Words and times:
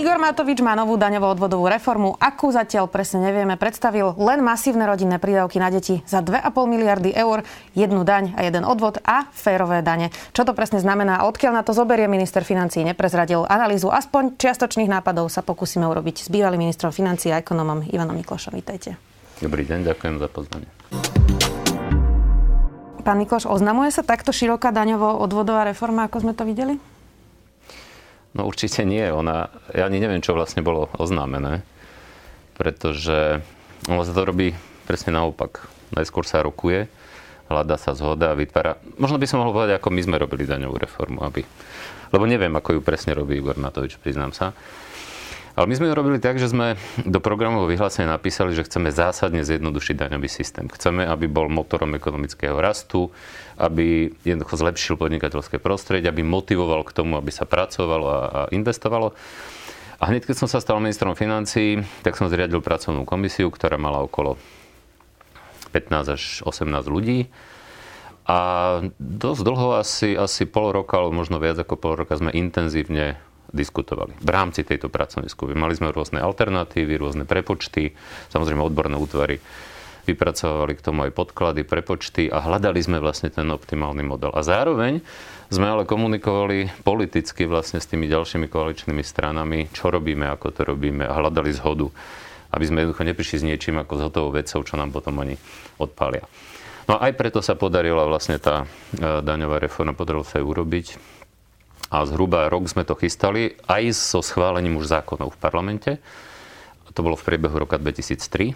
Igor 0.00 0.16
Matovič 0.16 0.64
má 0.64 0.72
novú 0.72 0.96
daňovú 0.96 1.36
odvodovú 1.36 1.68
reformu. 1.68 2.16
Akú 2.16 2.48
zatiaľ 2.48 2.88
presne 2.88 3.20
nevieme. 3.20 3.60
Predstavil 3.60 4.16
len 4.16 4.40
masívne 4.40 4.88
rodinné 4.88 5.20
prídavky 5.20 5.60
na 5.60 5.68
deti 5.68 6.00
za 6.08 6.24
2,5 6.24 6.56
miliardy 6.72 7.12
eur, 7.12 7.44
jednu 7.76 8.00
daň 8.00 8.32
a 8.32 8.48
jeden 8.48 8.64
odvod 8.64 8.96
a 9.04 9.28
férové 9.28 9.84
dane. 9.84 10.08
Čo 10.32 10.48
to 10.48 10.56
presne 10.56 10.80
znamená 10.80 11.20
a 11.20 11.28
odkiaľ 11.28 11.52
na 11.52 11.62
to 11.68 11.76
zoberie 11.76 12.08
minister 12.08 12.48
financí 12.48 12.80
neprezradil 12.80 13.44
analýzu. 13.44 13.92
Aspoň 13.92 14.40
čiastočných 14.40 14.88
nápadov 14.88 15.28
sa 15.28 15.44
pokúsime 15.44 15.84
urobiť 15.84 16.24
s 16.24 16.32
bývalým 16.32 16.64
ministrom 16.64 16.96
financí 16.96 17.28
a 17.28 17.36
ekonomom 17.36 17.84
Ivanom 17.84 18.16
Miklošom. 18.16 18.56
Vítajte. 18.56 18.96
Dobrý 19.44 19.68
deň, 19.68 19.84
ďakujem 19.84 20.16
za 20.16 20.28
pozvanie. 20.32 20.68
Pán 23.04 23.20
Mikloš, 23.20 23.44
oznamuje 23.44 23.92
sa 23.92 24.00
takto 24.00 24.32
široká 24.32 24.72
daňovo-odvodová 24.72 25.68
reforma, 25.68 26.08
ako 26.08 26.24
sme 26.24 26.32
to 26.32 26.48
videli? 26.48 26.80
No 28.34 28.46
určite 28.46 28.86
nie. 28.86 29.02
Ona, 29.10 29.50
ja 29.74 29.90
ani 29.90 29.98
neviem, 29.98 30.22
čo 30.22 30.36
vlastne 30.36 30.62
bolo 30.62 30.86
oznámené, 30.98 31.66
pretože 32.54 33.42
ono 33.90 34.02
sa 34.06 34.14
to 34.14 34.22
robí 34.22 34.54
presne 34.86 35.14
naopak. 35.14 35.66
Najskôr 35.90 36.22
sa 36.22 36.42
rokuje, 36.42 36.86
hľadá 37.50 37.74
sa 37.74 37.98
zhoda 37.98 38.30
a 38.30 38.38
vytvára... 38.38 38.78
Možno 38.98 39.18
by 39.18 39.26
som 39.26 39.42
mohol 39.42 39.54
povedať, 39.54 39.82
ako 39.82 39.90
my 39.90 40.00
sme 40.06 40.16
robili 40.22 40.46
daňovú 40.46 40.78
reformu, 40.78 41.26
aby... 41.26 41.42
Lebo 42.10 42.26
neviem, 42.26 42.50
ako 42.54 42.78
ju 42.78 42.80
presne 42.82 43.14
robí 43.14 43.38
Igor 43.38 43.58
Matovič, 43.58 43.98
priznám 43.98 44.34
sa. 44.34 44.54
Ale 45.58 45.66
my 45.66 45.74
sme 45.74 45.90
to 45.90 45.98
robili 45.98 46.22
tak, 46.22 46.38
že 46.38 46.46
sme 46.46 46.78
do 47.02 47.18
programového 47.18 47.74
vyhlásenia 47.74 48.14
napísali, 48.14 48.54
že 48.54 48.62
chceme 48.62 48.94
zásadne 48.94 49.42
zjednodušiť 49.42 49.94
daňový 49.98 50.30
systém. 50.30 50.70
Chceme, 50.70 51.02
aby 51.02 51.26
bol 51.26 51.50
motorom 51.50 51.90
ekonomického 51.98 52.54
rastu, 52.54 53.10
aby 53.58 54.14
jednoducho 54.22 54.54
zlepšil 54.56 54.94
podnikateľské 54.94 55.58
prostredie, 55.58 56.06
aby 56.06 56.22
motivoval 56.22 56.86
k 56.86 56.94
tomu, 56.94 57.18
aby 57.18 57.34
sa 57.34 57.44
pracovalo 57.50 58.06
a 58.06 58.18
investovalo. 58.54 59.12
A 60.00 60.08
hneď, 60.08 60.24
keď 60.24 60.46
som 60.46 60.48
sa 60.48 60.64
stal 60.64 60.80
ministrom 60.80 61.12
financí, 61.12 61.84
tak 62.00 62.16
som 62.16 62.32
zriadil 62.32 62.64
pracovnú 62.64 63.04
komisiu, 63.04 63.52
ktorá 63.52 63.76
mala 63.76 64.00
okolo 64.00 64.40
15 65.76 66.16
až 66.16 66.22
18 66.48 66.88
ľudí. 66.88 67.28
A 68.24 68.38
dosť 68.96 69.42
dlho, 69.42 69.68
asi, 69.76 70.14
asi 70.14 70.46
pol 70.46 70.70
roka, 70.70 70.96
alebo 70.96 71.18
možno 71.18 71.42
viac 71.42 71.58
ako 71.58 71.74
pol 71.76 71.92
roka, 71.98 72.14
sme 72.16 72.30
intenzívne 72.30 73.18
diskutovali 73.50 74.16
v 74.18 74.30
rámci 74.30 74.62
tejto 74.62 74.88
pracovnej 74.88 75.30
skupiny. 75.30 75.58
Mali 75.58 75.74
sme 75.74 75.90
rôzne 75.90 76.22
alternatívy, 76.22 76.96
rôzne 76.96 77.24
prepočty, 77.26 77.94
samozrejme 78.30 78.62
odborné 78.62 78.96
útvary 78.96 79.38
vypracovali 80.08 80.72
k 80.74 80.84
tomu 80.84 81.06
aj 81.06 81.12
podklady, 81.12 81.62
prepočty 81.62 82.32
a 82.32 82.42
hľadali 82.42 82.80
sme 82.80 82.98
vlastne 82.98 83.28
ten 83.30 83.46
optimálny 83.52 84.02
model. 84.02 84.32
A 84.32 84.40
zároveň 84.42 85.04
sme 85.52 85.66
ale 85.70 85.84
komunikovali 85.84 86.82
politicky 86.82 87.44
vlastne 87.46 87.78
s 87.78 87.86
tými 87.90 88.10
ďalšími 88.10 88.46
koaličnými 88.48 89.02
stranami, 89.04 89.70
čo 89.70 89.92
robíme, 89.92 90.26
ako 90.30 90.46
to 90.50 90.62
robíme 90.66 91.04
a 91.06 91.12
hľadali 91.14 91.50
zhodu, 91.54 91.90
aby 92.50 92.64
sme 92.66 92.82
jednoducho 92.82 93.06
neprišli 93.06 93.36
s 93.38 93.46
niečím 93.46 93.76
ako 93.78 93.92
s 93.98 94.04
hotovou 94.10 94.30
vecou, 94.34 94.60
čo 94.62 94.74
nám 94.74 94.90
potom 94.90 95.20
oni 95.22 95.38
odpália. 95.78 96.26
No 96.88 96.98
a 96.98 97.06
aj 97.06 97.14
preto 97.14 97.38
sa 97.38 97.54
podarila 97.54 98.02
vlastne 98.02 98.40
tá 98.42 98.66
e, 98.66 99.22
daňová 99.22 99.62
reforma, 99.62 99.94
podarilo 99.94 100.26
sa 100.26 100.42
ju 100.42 100.50
urobiť 100.50 101.19
a 101.90 102.06
zhruba 102.06 102.46
rok 102.46 102.70
sme 102.70 102.86
to 102.86 102.94
chystali 102.94 103.58
aj 103.66 103.90
so 103.92 104.22
schválením 104.22 104.78
už 104.78 104.86
zákonov 104.86 105.34
v 105.34 105.40
parlamente. 105.42 105.90
To 106.90 107.02
bolo 107.02 107.18
v 107.18 107.26
priebehu 107.26 107.54
roka 107.66 107.78
2003 107.78 108.54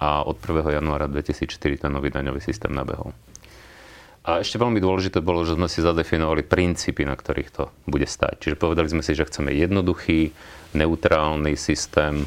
a 0.00 0.24
od 0.24 0.36
1. 0.40 0.80
januára 0.80 1.08
2004 1.08 1.84
ten 1.84 1.92
nový 1.92 2.08
daňový 2.08 2.40
systém 2.40 2.72
nabehol. 2.72 3.12
A 4.24 4.40
ešte 4.40 4.56
veľmi 4.56 4.80
dôležité 4.80 5.20
bolo, 5.20 5.44
že 5.44 5.52
sme 5.52 5.68
si 5.68 5.84
zadefinovali 5.84 6.48
princípy, 6.48 7.04
na 7.04 7.12
ktorých 7.12 7.50
to 7.52 7.68
bude 7.84 8.08
stať. 8.08 8.40
Čiže 8.40 8.56
povedali 8.56 8.88
sme 8.88 9.04
si, 9.04 9.12
že 9.12 9.28
chceme 9.28 9.52
jednoduchý, 9.52 10.32
neutrálny 10.72 11.52
systém, 11.60 12.24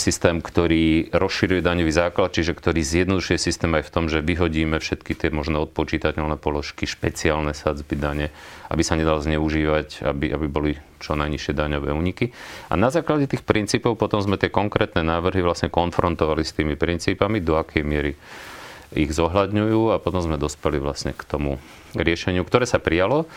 systém, 0.00 0.40
ktorý 0.40 1.12
rozširuje 1.12 1.60
daňový 1.60 1.92
základ, 1.92 2.32
čiže 2.32 2.56
ktorý 2.56 2.80
zjednodušuje 2.80 3.36
systém 3.36 3.68
aj 3.76 3.84
v 3.84 3.92
tom, 3.92 4.04
že 4.08 4.24
vyhodíme 4.24 4.80
všetky 4.80 5.12
tie 5.12 5.28
možné 5.28 5.60
odpočítateľné 5.60 6.40
položky, 6.40 6.88
špeciálne 6.88 7.52
sadzby 7.52 8.00
dane, 8.00 8.32
aby 8.72 8.80
sa 8.80 8.96
nedal 8.96 9.20
zneužívať, 9.20 10.08
aby, 10.08 10.32
aby 10.32 10.46
boli 10.48 10.72
čo 11.04 11.20
najnižšie 11.20 11.52
daňové 11.52 11.92
úniky. 11.92 12.32
A 12.72 12.80
na 12.80 12.88
základe 12.88 13.28
tých 13.28 13.44
princípov 13.44 14.00
potom 14.00 14.24
sme 14.24 14.40
tie 14.40 14.48
konkrétne 14.48 15.04
návrhy 15.04 15.44
vlastne 15.44 15.68
konfrontovali 15.68 16.48
s 16.48 16.56
tými 16.56 16.72
princípami, 16.72 17.44
do 17.44 17.60
akej 17.60 17.84
miery 17.84 18.16
ich 18.96 19.12
zohľadňujú 19.12 19.92
a 19.92 20.00
potom 20.00 20.24
sme 20.24 20.40
dospeli 20.40 20.80
vlastne 20.80 21.12
k 21.12 21.20
tomu 21.28 21.60
riešeniu, 21.92 22.40
ktoré 22.40 22.64
sa 22.64 22.80
prijalo 22.80 23.28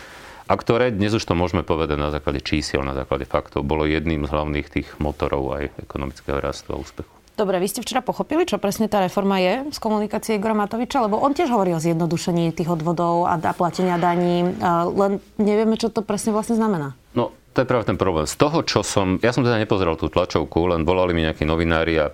a 0.52 0.60
ktoré, 0.60 0.92
dnes 0.92 1.16
už 1.16 1.24
to 1.24 1.32
môžeme 1.32 1.64
povedať 1.64 1.96
na 1.96 2.12
základe 2.12 2.44
čísiel, 2.44 2.84
na 2.84 2.92
základe 2.92 3.24
faktov, 3.24 3.64
bolo 3.64 3.88
jedným 3.88 4.28
z 4.28 4.36
hlavných 4.36 4.68
tých 4.68 4.88
motorov 5.00 5.48
aj 5.56 5.72
ekonomického 5.80 6.44
rastu 6.44 6.76
a 6.76 6.78
úspechu. 6.84 7.08
Dobre, 7.40 7.64
vy 7.64 7.72
ste 7.72 7.80
včera 7.80 8.04
pochopili, 8.04 8.44
čo 8.44 8.60
presne 8.60 8.92
tá 8.92 9.00
reforma 9.00 9.40
je 9.40 9.72
z 9.72 9.80
komunikácie 9.80 10.36
Igora 10.36 10.52
Matoviča, 10.52 11.08
lebo 11.08 11.24
on 11.24 11.32
tiež 11.32 11.48
hovorí 11.48 11.72
o 11.72 11.80
zjednodušení 11.80 12.52
tých 12.52 12.68
odvodov 12.68 13.32
a 13.32 13.40
platenia 13.56 13.96
daní, 13.96 14.52
len 14.92 15.24
nevieme, 15.40 15.80
čo 15.80 15.88
to 15.88 16.04
presne 16.04 16.36
vlastne 16.36 16.60
znamená. 16.60 17.00
No, 17.16 17.32
to 17.56 17.64
je 17.64 17.72
práve 17.72 17.88
ten 17.88 17.96
problém. 17.96 18.28
Z 18.28 18.36
toho, 18.36 18.60
čo 18.68 18.84
som... 18.84 19.24
Ja 19.24 19.32
som 19.32 19.48
teda 19.48 19.56
nepozeral 19.56 19.96
tú 19.96 20.12
tlačovku, 20.12 20.76
len 20.76 20.84
volali 20.84 21.16
mi 21.16 21.24
nejakí 21.24 21.48
novinári 21.48 21.96
a 22.04 22.12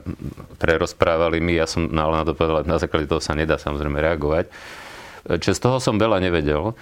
prerozprávali 0.62 1.42
mi. 1.42 1.58
Ja 1.58 1.66
som 1.66 1.90
ale 1.90 2.22
na 2.22 2.24
to 2.24 2.38
povedal, 2.38 2.62
na 2.70 2.78
základe 2.78 3.10
toho 3.10 3.18
sa 3.18 3.34
nedá 3.34 3.58
samozrejme 3.58 3.98
reagovať. 3.98 4.46
Čiže 5.26 5.58
z 5.58 5.62
toho 5.66 5.82
som 5.82 5.98
veľa 5.98 6.22
nevedel. 6.22 6.78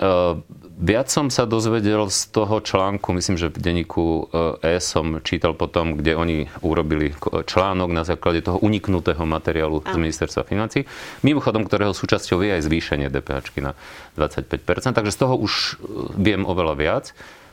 Uh, 0.00 0.40
viac 0.82 1.06
som 1.12 1.30
sa 1.30 1.46
dozvedel 1.46 2.10
z 2.10 2.34
toho 2.34 2.58
článku, 2.58 3.14
myslím, 3.14 3.38
že 3.38 3.54
v 3.54 3.58
denníku 3.62 4.26
E 4.58 4.82
som 4.82 5.22
čítal 5.22 5.54
potom, 5.54 5.94
kde 5.94 6.18
oni 6.18 6.38
urobili 6.64 7.14
článok 7.22 7.90
na 7.94 8.02
základe 8.02 8.42
toho 8.42 8.58
uniknutého 8.58 9.22
materiálu 9.22 9.86
z 9.86 9.94
ministerstva 9.94 10.42
financí, 10.42 10.82
mimochodom, 11.22 11.62
ktorého 11.62 11.94
súčasťou 11.94 12.42
je 12.42 12.50
aj 12.58 12.62
zvýšenie 12.66 13.06
DPH 13.14 13.54
na 13.62 13.78
25%, 14.18 14.98
takže 14.98 15.14
z 15.14 15.18
toho 15.22 15.38
už 15.38 15.52
e, 15.54 15.72
viem 16.18 16.42
oveľa 16.42 16.74
viac. 16.74 17.04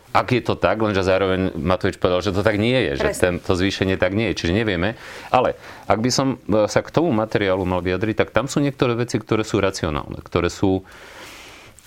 Ak 0.09 0.33
je 0.33 0.41
to 0.41 0.57
tak, 0.57 0.81
lenže 0.81 1.05
zároveň 1.05 1.53
Matovič 1.53 2.01
povedal, 2.01 2.25
že 2.25 2.33
to 2.33 2.41
tak 2.41 2.57
nie 2.57 2.73
je, 2.73 2.97
Presne. 2.97 3.13
že 3.13 3.21
ten, 3.21 3.33
to 3.37 3.53
zvýšenie 3.53 3.93
tak 3.93 4.17
nie 4.17 4.33
je, 4.33 4.41
čiže 4.41 4.57
nevieme. 4.57 4.97
Ale 5.29 5.53
ak 5.85 6.01
by 6.01 6.09
som 6.09 6.41
sa 6.65 6.81
k 6.81 6.89
tomu 6.89 7.13
materiálu 7.13 7.61
mal 7.61 7.85
vyjadriť, 7.85 8.25
tak 8.25 8.33
tam 8.33 8.49
sú 8.49 8.57
niektoré 8.57 8.97
veci, 8.97 9.21
ktoré 9.21 9.45
sú 9.45 9.61
racionálne, 9.61 10.17
ktoré 10.25 10.49
sú 10.49 10.81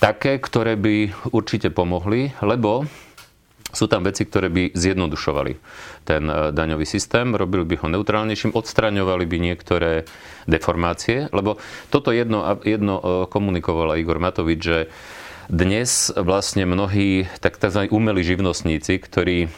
také, 0.03 0.43
ktoré 0.43 0.75
by 0.75 1.31
určite 1.31 1.71
pomohli, 1.71 2.35
lebo 2.43 2.91
sú 3.73 3.87
tam 3.89 4.05
veci, 4.05 4.27
ktoré 4.27 4.51
by 4.51 4.75
zjednodušovali 4.75 5.53
ten 6.05 6.29
e, 6.29 6.53
daňový 6.53 6.85
systém, 6.85 7.33
robili 7.33 7.65
by 7.65 7.75
ho 7.81 7.89
neutrálnejším, 7.89 8.53
odstraňovali 8.53 9.25
by 9.25 9.37
niektoré 9.41 10.05
deformácie, 10.45 11.33
lebo 11.33 11.57
toto 11.89 12.13
jedno, 12.13 12.45
jedno 12.67 13.01
e, 13.01 13.05
komunikoval 13.33 13.97
Igor 13.97 14.21
Matovič, 14.21 14.61
že 14.61 14.79
dnes 15.49 16.13
vlastne 16.13 16.69
mnohí 16.69 17.31
tak 17.41 17.57
tzv. 17.57 17.89
umelí 17.89 18.21
živnostníci, 18.27 18.99
ktorí 19.01 19.49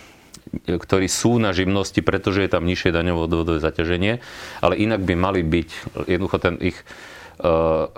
ktorí 0.54 1.10
sú 1.10 1.42
na 1.42 1.50
živnosti, 1.50 1.98
pretože 1.98 2.46
je 2.46 2.52
tam 2.52 2.62
nižšie 2.62 2.94
daňovo 2.94 3.26
odvodové 3.26 3.58
zaťaženie, 3.58 4.22
ale 4.62 4.78
inak 4.78 5.02
by 5.02 5.14
mali 5.18 5.42
byť, 5.42 5.68
jednoducho 6.06 6.38
ten 6.38 6.54
ich 6.62 6.78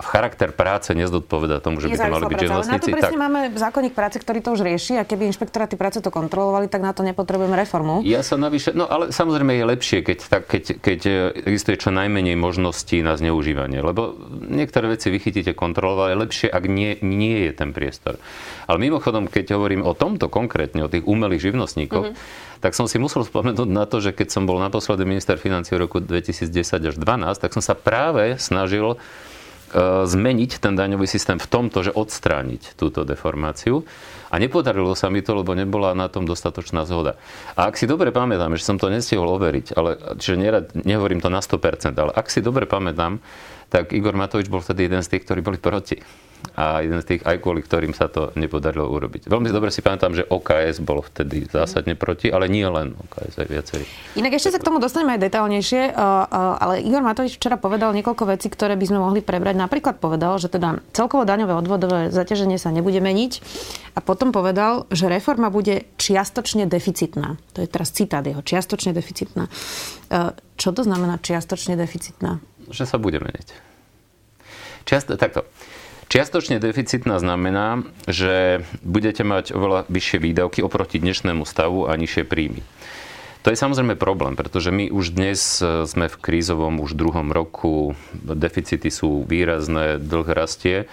charakter 0.01 0.49
práce 0.49 0.89
nezdodpoveda 0.97 1.61
tomu, 1.61 1.77
že 1.77 1.93
by 1.93 1.97
to 1.97 2.09
mali 2.09 2.25
byť 2.25 2.39
živnostníci. 2.41 2.73
Na 2.73 2.81
to 2.81 2.97
presne 2.97 3.17
tak. 3.17 3.21
máme 3.21 3.39
zákonník 3.53 3.93
práce, 3.93 4.17
ktorý 4.17 4.39
to 4.41 4.49
už 4.57 4.65
rieši 4.65 4.97
a 4.97 5.05
keby 5.05 5.29
inšpektoráty 5.29 5.77
práce 5.77 6.01
to 6.01 6.09
kontrolovali, 6.09 6.65
tak 6.65 6.81
na 6.81 6.89
to 6.89 7.05
nepotrebujeme 7.05 7.53
reformu. 7.53 8.01
Ja 8.01 8.25
sa 8.25 8.33
navyše, 8.33 8.73
no 8.73 8.89
ale 8.89 9.13
samozrejme 9.13 9.53
je 9.53 9.65
lepšie, 9.69 9.99
keď, 10.01 10.17
tak, 10.25 10.43
keď, 10.49 10.63
keď 10.81 10.99
e, 11.05 11.13
existuje 11.53 11.77
čo 11.77 11.93
najmenej 11.93 12.33
možností 12.33 13.05
na 13.05 13.13
zneužívanie, 13.13 13.77
lebo 13.85 14.17
niektoré 14.49 14.97
veci 14.97 15.13
vychytíte 15.13 15.53
kontrolovať, 15.53 16.09
je 16.09 16.17
lepšie, 16.17 16.47
ak 16.49 16.63
nie, 16.65 16.97
nie 17.05 17.45
je 17.45 17.51
ten 17.53 17.69
priestor. 17.77 18.17
Ale 18.65 18.81
mimochodom, 18.81 19.29
keď 19.29 19.53
hovorím 19.53 19.85
o 19.85 19.93
tomto 19.93 20.33
konkrétne, 20.33 20.81
o 20.81 20.89
tých 20.89 21.05
umelých 21.05 21.53
živnostníkoch, 21.53 22.07
mm-hmm 22.13 22.45
tak 22.57 22.73
som 22.73 22.89
si 22.89 22.97
musel 22.97 23.21
spomenúť 23.21 23.69
na 23.69 23.85
to, 23.85 24.01
že 24.01 24.17
keď 24.17 24.33
som 24.33 24.49
bol 24.49 24.57
naposledy 24.57 25.05
minister 25.05 25.37
financí 25.37 25.77
v 25.77 25.85
roku 25.85 26.01
2010 26.01 26.89
až 26.89 26.97
2012, 26.97 27.37
tak 27.37 27.53
som 27.53 27.61
sa 27.61 27.77
práve 27.77 28.33
snažil 28.41 28.97
E, 28.97 29.26
zmeniť 30.07 30.63
ten 30.63 30.73
daňový 30.75 31.07
systém 31.07 31.35
v 31.37 31.47
tomto, 31.47 31.83
že 31.83 31.91
odstrániť 31.91 32.79
túto 32.79 33.03
deformáciu. 33.03 33.83
A 34.27 34.35
nepodarilo 34.43 34.91
sa 34.91 35.07
mi 35.07 35.23
to, 35.23 35.39
lebo 35.39 35.55
nebola 35.55 35.95
na 35.95 36.11
tom 36.11 36.27
dostatočná 36.27 36.83
zhoda. 36.83 37.15
A 37.55 37.71
ak 37.71 37.79
si 37.79 37.87
dobre 37.87 38.11
pamätám, 38.11 38.55
že 38.59 38.67
som 38.67 38.75
to 38.75 38.91
nestihol 38.91 39.27
overiť, 39.39 39.71
ale 39.75 40.19
čiže 40.19 40.35
nerad, 40.35 40.65
nehovorím 40.75 41.23
to 41.23 41.31
na 41.31 41.39
100%, 41.39 41.95
ale 41.95 42.11
ak 42.11 42.27
si 42.27 42.43
dobre 42.43 42.67
pamätám, 42.67 43.23
tak 43.71 43.95
Igor 43.95 44.15
Matovič 44.15 44.51
bol 44.51 44.63
vtedy 44.63 44.87
jeden 44.87 45.03
z 45.03 45.15
tých, 45.15 45.23
ktorí 45.27 45.39
boli 45.43 45.59
proti. 45.59 45.99
A 46.57 46.81
jeden 46.81 46.97
z 47.01 47.05
tých, 47.05 47.21
aj 47.21 47.37
kvôli 47.37 47.61
ktorým 47.61 47.93
sa 47.93 48.09
to 48.09 48.33
nepodarilo 48.33 48.89
urobiť. 48.89 49.29
Veľmi 49.29 49.53
dobre 49.53 49.69
si 49.69 49.85
pamätám, 49.85 50.17
že 50.17 50.25
OKS 50.25 50.81
bolo 50.81 51.05
vtedy 51.05 51.45
zásadne 51.45 51.93
proti, 51.93 52.33
ale 52.33 52.49
nie 52.49 52.65
len 52.65 52.97
OKS, 52.97 53.45
aj 53.45 53.47
viacerí. 53.49 53.85
Inak 54.17 54.41
ešte 54.41 54.57
sa 54.57 54.59
k 54.61 54.65
tomu 54.65 54.81
dostaneme 54.81 55.17
aj 55.17 55.21
detaľnejšie, 55.29 55.93
ale 56.33 56.81
Igor 56.81 57.05
Matovič 57.05 57.37
včera 57.37 57.61
povedal 57.61 57.93
niekoľko 57.93 58.23
vecí, 58.25 58.49
ktoré 58.49 58.73
by 58.73 58.85
sme 58.89 58.99
mohli 59.01 59.21
prebrať. 59.21 59.53
Napríklad 59.53 60.01
povedal, 60.01 60.41
že 60.41 60.49
teda 60.49 60.81
celkovo 60.97 61.29
daňové 61.29 61.53
odvodové 61.53 62.09
zaťaženie 62.09 62.57
sa 62.57 62.73
nebude 62.73 63.01
meniť 63.05 63.33
a 63.93 63.99
potom 64.01 64.33
povedal, 64.33 64.89
že 64.89 65.13
reforma 65.13 65.53
bude 65.53 65.85
čiastočne 66.01 66.65
deficitná. 66.65 67.37
To 67.53 67.61
je 67.61 67.69
teraz 67.69 67.93
citát 67.93 68.25
jeho, 68.25 68.41
čiastočne 68.41 68.97
deficitná. 68.97 69.45
Čo 70.57 70.69
to 70.73 70.81
znamená 70.81 71.21
čiastočne 71.21 71.77
deficitná? 71.77 72.41
Že 72.73 72.83
sa 72.89 72.97
bude 72.97 73.21
meniť. 73.21 73.47
Čiast, 74.87 75.11
takto. 75.19 75.43
Čiastočne 76.07 76.63
deficitná 76.63 77.19
znamená, 77.19 77.83
že 78.07 78.63
budete 78.79 79.27
mať 79.27 79.51
oveľa 79.51 79.91
vyššie 79.91 80.23
výdavky 80.23 80.63
oproti 80.63 81.03
dnešnému 81.03 81.43
stavu 81.43 81.83
a 81.83 81.99
nižšie 81.99 82.23
príjmy. 82.23 82.63
To 83.43 83.51
je 83.51 83.59
samozrejme 83.59 83.99
problém, 83.99 84.39
pretože 84.39 84.71
my 84.71 84.87
už 84.87 85.15
dnes 85.15 85.59
e, 85.59 85.83
sme 85.83 86.07
v 86.07 86.15
krízovom 86.19 86.79
už 86.79 86.95
druhom 86.95 87.35
roku, 87.35 87.91
deficity 88.15 88.87
sú 88.87 89.27
výrazné, 89.27 89.99
dlh 89.99 90.27
rastie, 90.31 90.87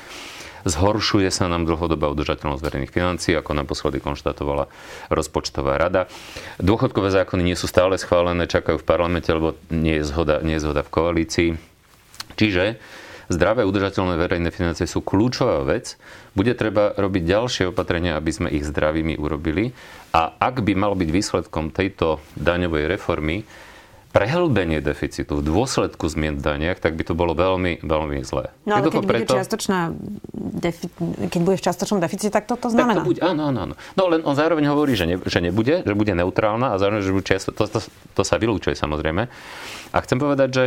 zhoršuje 0.67 1.31
sa 1.31 1.47
nám 1.47 1.63
dlhodobá 1.63 2.11
udržateľnosť 2.11 2.63
verejných 2.63 2.95
financií, 2.95 3.39
ako 3.39 3.55
naposledy 3.55 4.03
konštatovala 4.03 4.67
rozpočtová 5.15 5.79
rada. 5.79 6.11
Dôchodkové 6.59 7.15
zákony 7.15 7.55
nie 7.55 7.57
sú 7.59 7.71
stále 7.71 7.95
schválené, 8.03 8.51
čakajú 8.51 8.83
v 8.83 8.87
parlamente, 8.87 9.31
lebo 9.31 9.55
nie 9.71 10.03
je 10.03 10.11
zhoda, 10.11 10.43
nie 10.43 10.59
je 10.59 10.65
zhoda 10.67 10.83
v 10.83 10.91
koalícii. 10.91 11.51
Čiže 12.35 12.83
zdravé 13.29 13.65
udržateľné 13.65 14.15
verejné 14.21 14.51
financie 14.53 14.89
sú 14.89 15.01
kľúčová 15.01 15.65
vec. 15.65 15.97
Bude 16.33 16.53
treba 16.53 16.93
robiť 16.95 17.23
ďalšie 17.25 17.65
opatrenia, 17.71 18.17
aby 18.19 18.31
sme 18.33 18.49
ich 18.51 18.65
zdravými 18.67 19.17
urobili. 19.17 19.77
A 20.15 20.35
ak 20.39 20.63
by 20.63 20.73
mal 20.79 20.95
byť 20.95 21.09
výsledkom 21.11 21.75
tejto 21.75 22.23
daňovej 22.39 22.87
reformy 22.87 23.43
prehlbenie 24.15 24.79
deficitu 24.79 25.43
v 25.43 25.43
dôsledku 25.43 26.07
zmien 26.07 26.39
v 26.39 26.43
daniach, 26.47 26.79
tak 26.79 26.95
by 26.95 27.03
to 27.03 27.19
bolo 27.19 27.35
veľmi, 27.35 27.83
veľmi 27.83 28.23
zlé. 28.23 28.55
No 28.63 28.79
ale 28.79 28.87
keď, 28.87 29.03
preto... 29.11 29.35
bude 29.35 29.43
čiastočná 29.43 29.79
defi... 30.63 30.87
keď 31.35 31.41
bude 31.43 31.59
v 31.59 31.65
čiastočnom 31.67 31.99
deficite, 31.99 32.31
tak 32.31 32.47
to, 32.47 32.55
to 32.55 32.71
znamená. 32.71 33.03
Tak 33.03 33.11
to 33.11 33.11
bude, 33.11 33.19
áno, 33.19 33.51
áno, 33.51 33.59
áno. 33.67 33.75
No 33.99 34.03
len 34.07 34.23
on 34.23 34.39
zároveň 34.39 34.71
hovorí, 34.71 34.95
že, 34.95 35.11
ne, 35.11 35.17
že 35.19 35.43
nebude, 35.43 35.83
že 35.83 35.95
bude 35.99 36.15
neutrálna 36.15 36.71
a 36.71 36.79
zároveň, 36.79 37.03
že 37.03 37.11
bude 37.11 37.27
čiasto... 37.27 37.51
to, 37.51 37.67
to, 37.67 37.83
to 37.91 38.23
sa 38.23 38.39
vylúčuje 38.39 38.79
samozrejme. 38.79 39.27
A 39.91 39.97
chcem 39.99 40.23
povedať, 40.23 40.49
že 40.55 40.65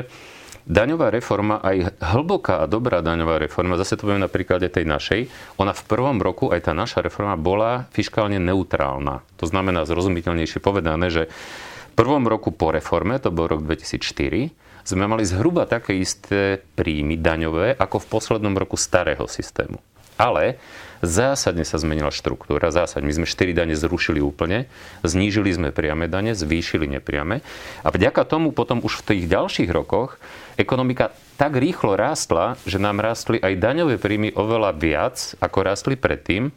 daňová 0.67 1.09
reforma, 1.09 1.63
aj 1.63 1.97
hlboká 2.03 2.63
a 2.63 2.69
dobrá 2.69 2.99
daňová 2.99 3.39
reforma, 3.39 3.79
zase 3.79 3.95
to 3.95 4.05
poviem 4.05 4.21
na 4.21 4.31
príklade 4.31 4.67
tej 4.67 4.83
našej, 4.83 5.31
ona 5.57 5.71
v 5.71 5.83
prvom 5.87 6.19
roku, 6.19 6.51
aj 6.51 6.67
tá 6.69 6.73
naša 6.75 6.99
reforma, 7.01 7.39
bola 7.39 7.87
fiskálne 7.95 8.37
neutrálna. 8.37 9.23
To 9.39 9.45
znamená 9.47 9.87
zrozumiteľnejšie 9.87 10.59
povedané, 10.59 11.07
že 11.07 11.23
v 11.31 11.93
prvom 11.95 12.27
roku 12.29 12.53
po 12.53 12.69
reforme, 12.69 13.17
to 13.17 13.33
bol 13.33 13.49
rok 13.49 13.65
2004, 13.65 14.53
sme 14.87 15.03
mali 15.03 15.27
zhruba 15.27 15.67
také 15.67 15.99
isté 15.99 16.63
príjmy 16.79 17.19
daňové 17.19 17.75
ako 17.75 17.99
v 18.03 18.07
poslednom 18.07 18.55
roku 18.55 18.79
starého 18.79 19.27
systému. 19.27 19.83
Ale 20.17 20.57
zásadne 21.05 21.61
sa 21.61 21.77
zmenila 21.77 22.09
štruktúra, 22.09 22.73
zásadne. 22.73 23.05
My 23.09 23.23
sme 23.23 23.27
4 23.29 23.53
dane 23.53 23.77
zrušili 23.77 24.17
úplne, 24.17 24.65
znížili 25.05 25.53
sme 25.53 25.69
priame 25.69 26.09
dane, 26.09 26.33
zvýšili 26.33 26.89
nepriame 26.97 27.45
a 27.85 27.87
vďaka 27.93 28.25
tomu 28.25 28.49
potom 28.49 28.81
už 28.81 29.05
v 29.05 29.05
tých 29.13 29.23
ďalších 29.29 29.69
rokoch 29.69 30.17
ekonomika 30.57 31.13
tak 31.37 31.53
rýchlo 31.53 31.93
rástla, 31.93 32.57
že 32.65 32.81
nám 32.81 32.97
rástli 32.97 33.37
aj 33.37 33.61
daňové 33.61 34.01
príjmy 34.01 34.33
oveľa 34.33 34.73
viac, 34.73 35.37
ako 35.37 35.57
rástli 35.61 35.93
predtým, 35.93 36.49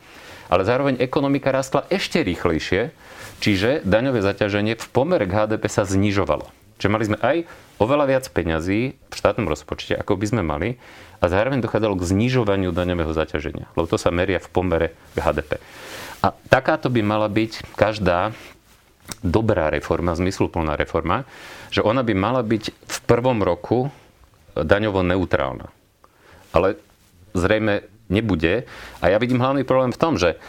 ale 0.49 0.63
zároveň 0.65 0.99
ekonomika 0.99 1.53
rástla 1.53 1.85
ešte 1.93 2.25
rýchlejšie, 2.25 2.91
čiže 3.45 3.85
daňové 3.85 4.25
zaťaženie 4.25 4.75
v 4.81 4.87
pomere 4.89 5.29
k 5.29 5.37
HDP 5.37 5.69
sa 5.69 5.85
znižovalo. 5.85 6.60
Čiže 6.81 6.89
mali 6.89 7.05
sme 7.05 7.21
aj 7.21 7.37
oveľa 7.77 8.05
viac 8.09 8.25
peňazí 8.33 8.97
v 8.97 9.15
štátnom 9.15 9.45
rozpočte, 9.45 9.93
ako 9.93 10.17
by 10.17 10.27
sme 10.33 10.43
mali, 10.43 10.81
a 11.21 11.29
zároveň 11.29 11.61
dochádzalo 11.61 12.01
k 12.01 12.09
znižovaniu 12.09 12.73
daňového 12.73 13.13
zaťaženia, 13.13 13.69
lebo 13.77 13.85
to 13.85 14.01
sa 14.01 14.09
meria 14.09 14.41
v 14.41 14.49
pomere 14.49 14.97
k 15.13 15.21
HDP. 15.21 15.61
A 16.25 16.33
takáto 16.49 16.89
by 16.89 17.05
mala 17.05 17.29
byť 17.29 17.77
každá 17.77 18.33
dobrá 19.21 19.69
reforma, 19.69 20.17
zmysluplná 20.17 20.81
reforma, 20.81 21.29
že 21.69 21.85
ona 21.85 22.01
by 22.01 22.17
mala 22.17 22.41
byť 22.41 22.65
v 22.73 22.99
prvom 23.05 23.45
roku 23.45 23.93
daňovo 24.57 25.05
neutrálna. 25.05 25.69
Ale 26.57 26.81
zrejme 27.37 27.85
nebude. 28.11 28.67
A 28.99 29.13
ja 29.13 29.21
vidím 29.23 29.39
hlavný 29.39 29.63
problém 29.63 29.95
v 29.95 30.01
tom, 30.01 30.19
že 30.19 30.41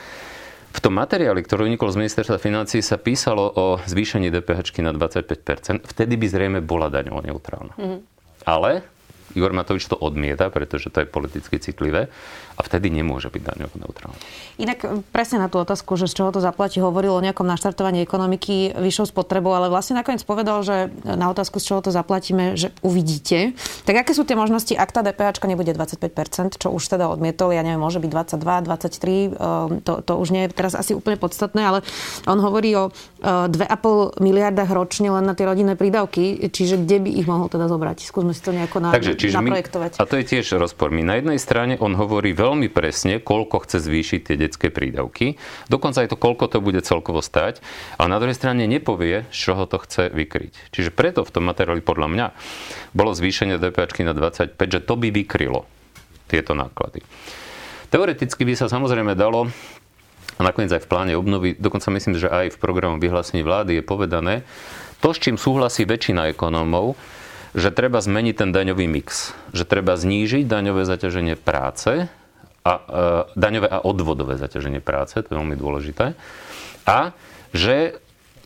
v 0.71 0.79
tom 0.79 0.95
materiáli, 0.95 1.43
ktorý 1.43 1.67
unikol 1.67 1.91
z 1.91 1.99
ministerstva 1.99 2.39
financí, 2.39 2.79
sa 2.79 2.95
písalo 2.95 3.43
o 3.51 3.65
zvýšení 3.83 4.31
DPH 4.31 4.71
na 4.79 4.95
25%. 4.95 5.83
Vtedy 5.83 6.13
by 6.15 6.27
zrejme 6.31 6.59
bola 6.63 6.87
daňovo 6.87 7.19
neutrálna. 7.21 7.75
Mm-hmm. 7.75 7.99
Ale 8.47 8.81
Igor 9.33 9.53
Matovič 9.55 9.87
to 9.87 9.97
odmieta, 9.97 10.51
pretože 10.51 10.91
to 10.91 11.03
je 11.03 11.07
politicky 11.07 11.57
citlivé 11.57 12.11
a 12.57 12.61
vtedy 12.61 12.93
nemôže 12.93 13.33
byť 13.33 13.41
daňovo 13.41 13.75
neutrálne. 13.81 14.21
Inak 14.61 14.79
e, 14.85 14.87
presne 15.09 15.41
na 15.41 15.49
tú 15.49 15.57
otázku, 15.57 15.97
že 15.97 16.05
z 16.05 16.21
čoho 16.21 16.29
to 16.29 16.43
zaplatí, 16.43 16.77
hovoril 16.77 17.17
o 17.17 17.25
nejakom 17.25 17.47
naštartovaní 17.47 18.05
ekonomiky 18.05 18.77
vyššou 18.77 19.09
spotrebou, 19.09 19.57
ale 19.57 19.73
vlastne 19.73 19.97
nakoniec 19.97 20.21
povedal, 20.21 20.61
že 20.61 20.93
na 21.01 21.33
otázku, 21.33 21.57
z 21.57 21.65
čoho 21.73 21.81
to 21.81 21.89
zaplatíme, 21.89 22.53
že 22.53 22.69
uvidíte. 22.85 23.57
Tak 23.89 24.05
aké 24.05 24.11
sú 24.13 24.27
tie 24.27 24.37
možnosti, 24.37 24.77
ak 24.77 24.93
tá 24.93 25.01
DPH 25.01 25.41
nebude 25.49 25.73
25%, 25.73 26.61
čo 26.61 26.69
už 26.69 26.83
teda 26.85 27.09
odmietol, 27.09 27.49
ja 27.49 27.65
neviem, 27.65 27.81
môže 27.81 27.97
byť 27.97 28.37
22, 28.37 28.67
23, 28.69 29.09
e, 29.09 29.81
to, 29.81 29.93
to 30.05 30.13
už 30.21 30.27
nie 30.29 30.45
je 30.45 30.49
teraz 30.53 30.77
asi 30.77 30.93
úplne 30.93 31.17
podstatné, 31.17 31.61
ale 31.65 31.79
on 32.29 32.37
hovorí 32.37 32.77
o 32.77 32.93
2,5 33.23 33.49
e, 33.49 33.65
miliardách 34.21 34.69
ročne 34.69 35.09
len 35.09 35.25
na 35.25 35.33
tie 35.33 35.49
rodinné 35.49 35.73
prídavky, 35.73 36.51
čiže 36.53 36.77
kde 36.77 36.97
by 37.01 37.09
ich 37.09 37.25
mohol 37.25 37.49
teda 37.49 37.65
zobrať? 37.65 38.05
Skúsme 38.05 38.37
si 38.37 38.41
to 38.43 38.53
nejako 38.53 38.77
na, 38.83 38.93
Takže, 38.93 39.17
čiže 39.21 39.37
naprojektovať. 39.37 39.91
My, 39.95 39.99
a 40.01 40.03
to 40.09 40.15
je 40.17 40.25
tiež 40.25 40.57
rozpor. 40.57 40.89
My 40.89 41.05
na 41.05 41.21
jednej 41.21 41.37
strane 41.37 41.77
on 41.77 41.93
hovorí 41.93 42.33
veľmi 42.33 42.71
presne, 42.73 43.21
koľko 43.21 43.63
chce 43.67 43.77
zvýšiť 43.85 44.19
tie 44.25 44.35
detské 44.41 44.67
prídavky. 44.73 45.37
Dokonca 45.69 46.01
aj 46.01 46.09
to, 46.09 46.17
koľko 46.17 46.49
to 46.49 46.57
bude 46.59 46.81
celkovo 46.81 47.21
stať. 47.21 47.61
Ale 48.01 48.09
na 48.09 48.17
druhej 48.17 48.35
strane 48.35 48.65
nepovie, 48.65 49.29
z 49.29 49.37
čoho 49.37 49.69
to 49.69 49.77
chce 49.81 50.09
vykryť. 50.09 50.73
Čiže 50.73 50.89
preto 50.89 51.21
v 51.21 51.31
tom 51.31 51.45
materiáli 51.45 51.85
podľa 51.85 52.07
mňa 52.09 52.25
bolo 52.97 53.13
zvýšenie 53.13 53.61
DPH 53.61 54.01
na 54.07 54.13
25, 54.17 54.57
že 54.57 54.79
to 54.81 54.93
by 54.97 55.13
vykrylo 55.13 55.69
tieto 56.31 56.57
náklady. 56.57 57.05
Teoreticky 57.91 58.47
by 58.47 58.55
sa 58.55 58.71
samozrejme 58.71 59.19
dalo 59.19 59.51
a 60.39 60.41
nakoniec 60.41 60.71
aj 60.71 60.87
v 60.87 60.89
pláne 60.89 61.13
obnovy, 61.19 61.59
dokonca 61.59 61.91
myslím, 61.91 62.15
že 62.15 62.31
aj 62.31 62.55
v 62.55 62.61
programu 62.61 62.97
vyhlásení 62.97 63.43
vlády 63.43 63.77
je 63.77 63.83
povedané, 63.83 64.47
to, 65.03 65.11
s 65.11 65.19
čím 65.19 65.35
súhlasí 65.35 65.83
väčšina 65.83 66.31
ekonómov, 66.31 66.95
že 67.51 67.69
treba 67.71 67.99
zmeniť 67.99 68.35
ten 68.35 68.49
daňový 68.55 68.87
mix. 68.87 69.35
Že 69.51 69.67
treba 69.67 69.99
znížiť 69.99 70.47
daňové 70.47 70.87
zaťaženie 70.87 71.35
práce, 71.35 72.07
a, 72.61 72.73
e, 72.77 73.37
daňové 73.37 73.67
a 73.67 73.81
odvodové 73.81 74.37
zaťaženie 74.37 74.79
práce, 74.79 75.17
to 75.17 75.27
je 75.27 75.37
veľmi 75.37 75.57
dôležité. 75.57 76.13
A 76.85 77.11
že 77.51 77.97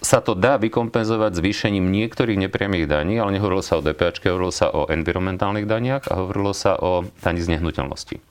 sa 0.05 0.21
to 0.21 0.37
dá 0.37 0.61
vykompenzovať 0.61 1.33
zvýšením 1.33 1.89
niektorých 1.89 2.37
nepriamých 2.37 2.85
daní, 2.85 3.17
ale 3.17 3.33
nehovorilo 3.33 3.65
sa 3.65 3.81
o 3.81 3.85
DPH, 3.85 4.21
hovorilo 4.21 4.53
sa 4.53 4.69
o 4.69 4.85
environmentálnych 4.85 5.65
daniach 5.65 6.05
a 6.13 6.21
hovorilo 6.21 6.53
sa 6.53 6.77
o 6.77 7.09
daní 7.25 7.41
z 7.41 7.57
nehnuteľnosti. 7.57 8.21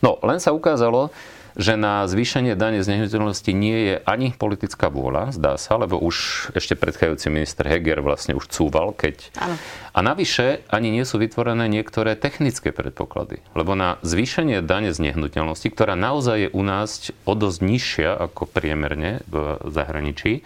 No, 0.00 0.16
len 0.24 0.40
sa 0.40 0.56
ukázalo, 0.56 1.12
že 1.56 1.74
na 1.80 2.04
zvýšenie 2.04 2.52
dane 2.52 2.84
z 2.84 2.92
nehnuteľnosti 2.92 3.52
nie 3.56 3.78
je 3.90 3.94
ani 4.04 4.36
politická 4.36 4.92
vôľa, 4.92 5.32
zdá 5.32 5.56
sa, 5.56 5.80
lebo 5.80 5.96
už 5.96 6.48
ešte 6.52 6.76
predchádzajúci 6.76 7.32
minister 7.32 7.64
Heger 7.64 8.04
vlastne 8.04 8.36
už 8.36 8.52
cúval, 8.52 8.92
keď... 8.92 9.32
Áno. 9.40 9.56
A 9.96 9.98
navyše 10.04 10.60
ani 10.68 10.92
nie 10.92 11.08
sú 11.08 11.16
vytvorené 11.16 11.64
niektoré 11.72 12.12
technické 12.20 12.76
predpoklady, 12.76 13.40
lebo 13.56 13.72
na 13.72 13.96
zvýšenie 14.04 14.60
dane 14.60 14.92
z 14.92 15.00
nehnuteľnosti, 15.00 15.72
ktorá 15.72 15.96
naozaj 15.96 16.36
je 16.36 16.48
u 16.52 16.62
nás 16.62 17.08
o 17.24 17.32
dosť 17.32 17.58
nižšia 17.64 18.10
ako 18.28 18.44
priemerne 18.44 19.24
v 19.24 19.56
zahraničí, 19.64 20.44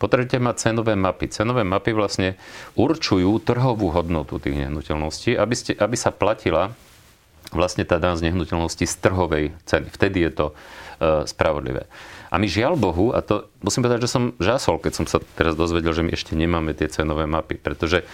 potrebujete 0.00 0.42
mať 0.42 0.56
cenové 0.58 0.98
mapy. 0.98 1.30
Cenové 1.30 1.62
mapy 1.62 1.94
vlastne 1.94 2.34
určujú 2.74 3.38
trhovú 3.44 3.94
hodnotu 3.94 4.42
tých 4.42 4.58
nehnuteľností, 4.66 5.38
aby, 5.38 5.54
ste, 5.54 5.78
aby 5.78 5.94
sa 5.94 6.10
platila 6.10 6.74
vlastne 7.52 7.84
tá 7.84 8.00
daň 8.00 8.20
z 8.20 8.24
nehnuteľnosti 8.32 8.84
z 8.84 8.94
trhovej 8.98 9.44
ceny. 9.68 9.88
Vtedy 9.92 10.24
je 10.28 10.32
to 10.32 10.46
e, 10.50 10.54
spravodlivé. 11.28 11.86
A 12.32 12.40
my 12.40 12.48
žiaľ 12.48 12.80
Bohu, 12.80 13.12
a 13.12 13.20
to 13.20 13.52
musím 13.60 13.84
povedať, 13.84 14.08
že 14.08 14.12
som 14.12 14.32
žasol, 14.40 14.80
keď 14.80 14.92
som 14.96 15.04
sa 15.04 15.20
teraz 15.36 15.52
dozvedel, 15.52 15.92
že 15.92 16.00
my 16.00 16.16
ešte 16.16 16.32
nemáme 16.32 16.72
tie 16.72 16.88
cenové 16.88 17.28
mapy, 17.28 17.60
pretože 17.60 18.08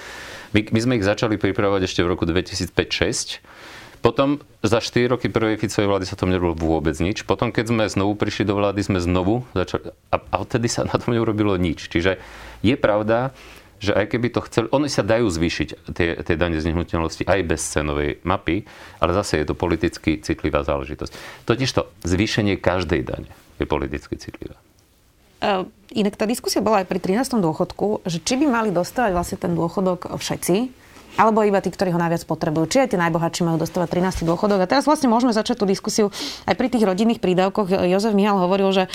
my, 0.50 0.66
my 0.75 0.80
sme 0.83 0.92
ich 0.99 1.07
začali 1.07 1.38
pripravovať 1.38 1.87
ešte 1.87 2.02
v 2.02 2.11
roku 2.11 2.26
2005-2006. 2.26 3.38
Potom 3.99 4.38
za 4.62 4.78
4 4.78 5.11
roky 5.11 5.26
prvej 5.26 5.59
Ficovej 5.59 5.90
vlády 5.90 6.07
sa 6.07 6.14
tom 6.14 6.30
nerobilo 6.30 6.54
vôbec 6.54 6.95
nič. 7.02 7.26
Potom, 7.26 7.50
keď 7.50 7.75
sme 7.75 7.85
znovu 7.90 8.14
prišli 8.14 8.47
do 8.47 8.54
vlády, 8.54 8.78
sme 8.87 9.02
znovu 9.02 9.42
začali... 9.59 9.90
A, 10.14 10.16
a 10.23 10.35
odtedy 10.38 10.71
sa 10.71 10.87
na 10.87 10.95
tom 11.02 11.18
neurobilo 11.18 11.59
nič. 11.59 11.90
Čiže 11.90 12.23
je 12.62 12.75
pravda, 12.78 13.35
že 13.78 13.94
aj 13.94 14.11
keby 14.11 14.35
to 14.35 14.42
chceli, 14.47 14.66
oni 14.75 14.90
sa 14.90 15.06
dajú 15.06 15.30
zvýšiť 15.30 15.68
tie, 15.94 16.08
tie 16.18 16.37
dane 16.38 16.58
z 16.58 16.68
nehnuteľnosti 16.70 17.25
aj 17.26 17.40
bez 17.47 17.61
cenovej 17.62 18.18
mapy, 18.26 18.66
ale 18.99 19.11
zase 19.14 19.42
je 19.42 19.47
to 19.47 19.54
politicky 19.54 20.18
citlivá 20.18 20.66
záležitosť. 20.66 21.14
Totižto 21.47 21.87
zvýšenie 22.02 22.58
každej 22.58 23.00
dane 23.06 23.30
je 23.58 23.66
politicky 23.66 24.18
citlivá. 24.18 24.58
Uh, 25.38 25.70
inak 25.94 26.18
tá 26.18 26.26
diskusia 26.26 26.58
bola 26.58 26.82
aj 26.82 26.90
pri 26.90 26.99
13. 26.99 27.38
dôchodku, 27.38 28.02
že 28.02 28.18
či 28.18 28.35
by 28.42 28.50
mali 28.50 28.70
dostávať 28.75 29.14
vlastne 29.14 29.38
ten 29.38 29.54
dôchodok 29.54 30.18
všetci, 30.18 30.56
alebo 31.16 31.42
iba 31.42 31.58
tí, 31.58 31.72
ktorí 31.72 31.94
ho 31.94 32.00
najviac 32.00 32.26
potrebujú. 32.28 32.68
Či 32.68 32.76
aj 32.84 32.88
tí 32.92 32.96
najbohatší 33.00 33.42
majú 33.46 33.56
dostávať 33.62 33.96
13. 33.96 34.28
dôchodok. 34.28 34.62
A 34.62 34.66
teraz 34.70 34.84
vlastne 34.84 35.08
môžeme 35.08 35.32
začať 35.32 35.62
tú 35.62 35.66
diskusiu 35.66 36.12
aj 36.44 36.54
pri 36.54 36.68
tých 36.68 36.84
rodinných 36.84 37.22
prídavkoch. 37.22 37.70
Jozef 37.88 38.12
Mihal 38.12 38.38
hovoril, 38.38 38.70
že 38.70 38.84
e, 38.86 38.90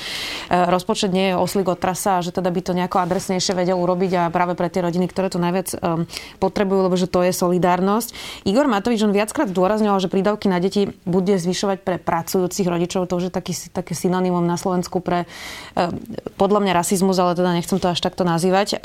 rozpočet 0.52 1.12
nie 1.12 1.34
je 1.34 1.36
oslík 1.36 1.68
od 1.68 1.80
trasa, 1.82 2.22
že 2.22 2.32
teda 2.36 2.48
by 2.54 2.62
to 2.62 2.72
nejako 2.78 3.02
adresnejšie 3.02 3.58
vedel 3.58 3.80
urobiť 3.80 4.12
a 4.20 4.22
práve 4.30 4.54
pre 4.54 4.70
tie 4.70 4.86
rodiny, 4.86 5.10
ktoré 5.10 5.28
to 5.34 5.42
najviac 5.42 5.76
um, 5.80 6.08
potrebujú, 6.40 6.92
lebo 6.92 6.96
že 6.96 7.12
to 7.12 7.24
je 7.24 7.32
solidárnosť. 7.36 8.16
Igor 8.48 8.68
Matovič, 8.68 9.04
on 9.04 9.16
viackrát 9.16 9.52
zdôrazňoval, 9.52 10.00
že 10.04 10.12
prídavky 10.12 10.48
na 10.52 10.60
deti 10.64 10.92
bude 11.08 11.36
zvyšovať 11.36 11.78
pre 11.82 11.96
pracujúcich 12.00 12.68
rodičov. 12.68 13.08
To 13.12 13.20
už 13.20 13.30
je 13.30 13.34
taký, 13.34 13.54
také 13.72 13.96
synonymum 13.96 14.44
na 14.44 14.56
Slovensku 14.56 15.00
pre 15.00 15.26
um, 15.76 15.96
podľa 16.36 16.60
mňa 16.64 16.74
rasizmus, 16.76 17.18
ale 17.20 17.36
teda 17.36 17.56
nechcem 17.56 17.80
to 17.80 17.92
až 17.92 18.00
takto 18.04 18.24
nazývať. 18.28 18.80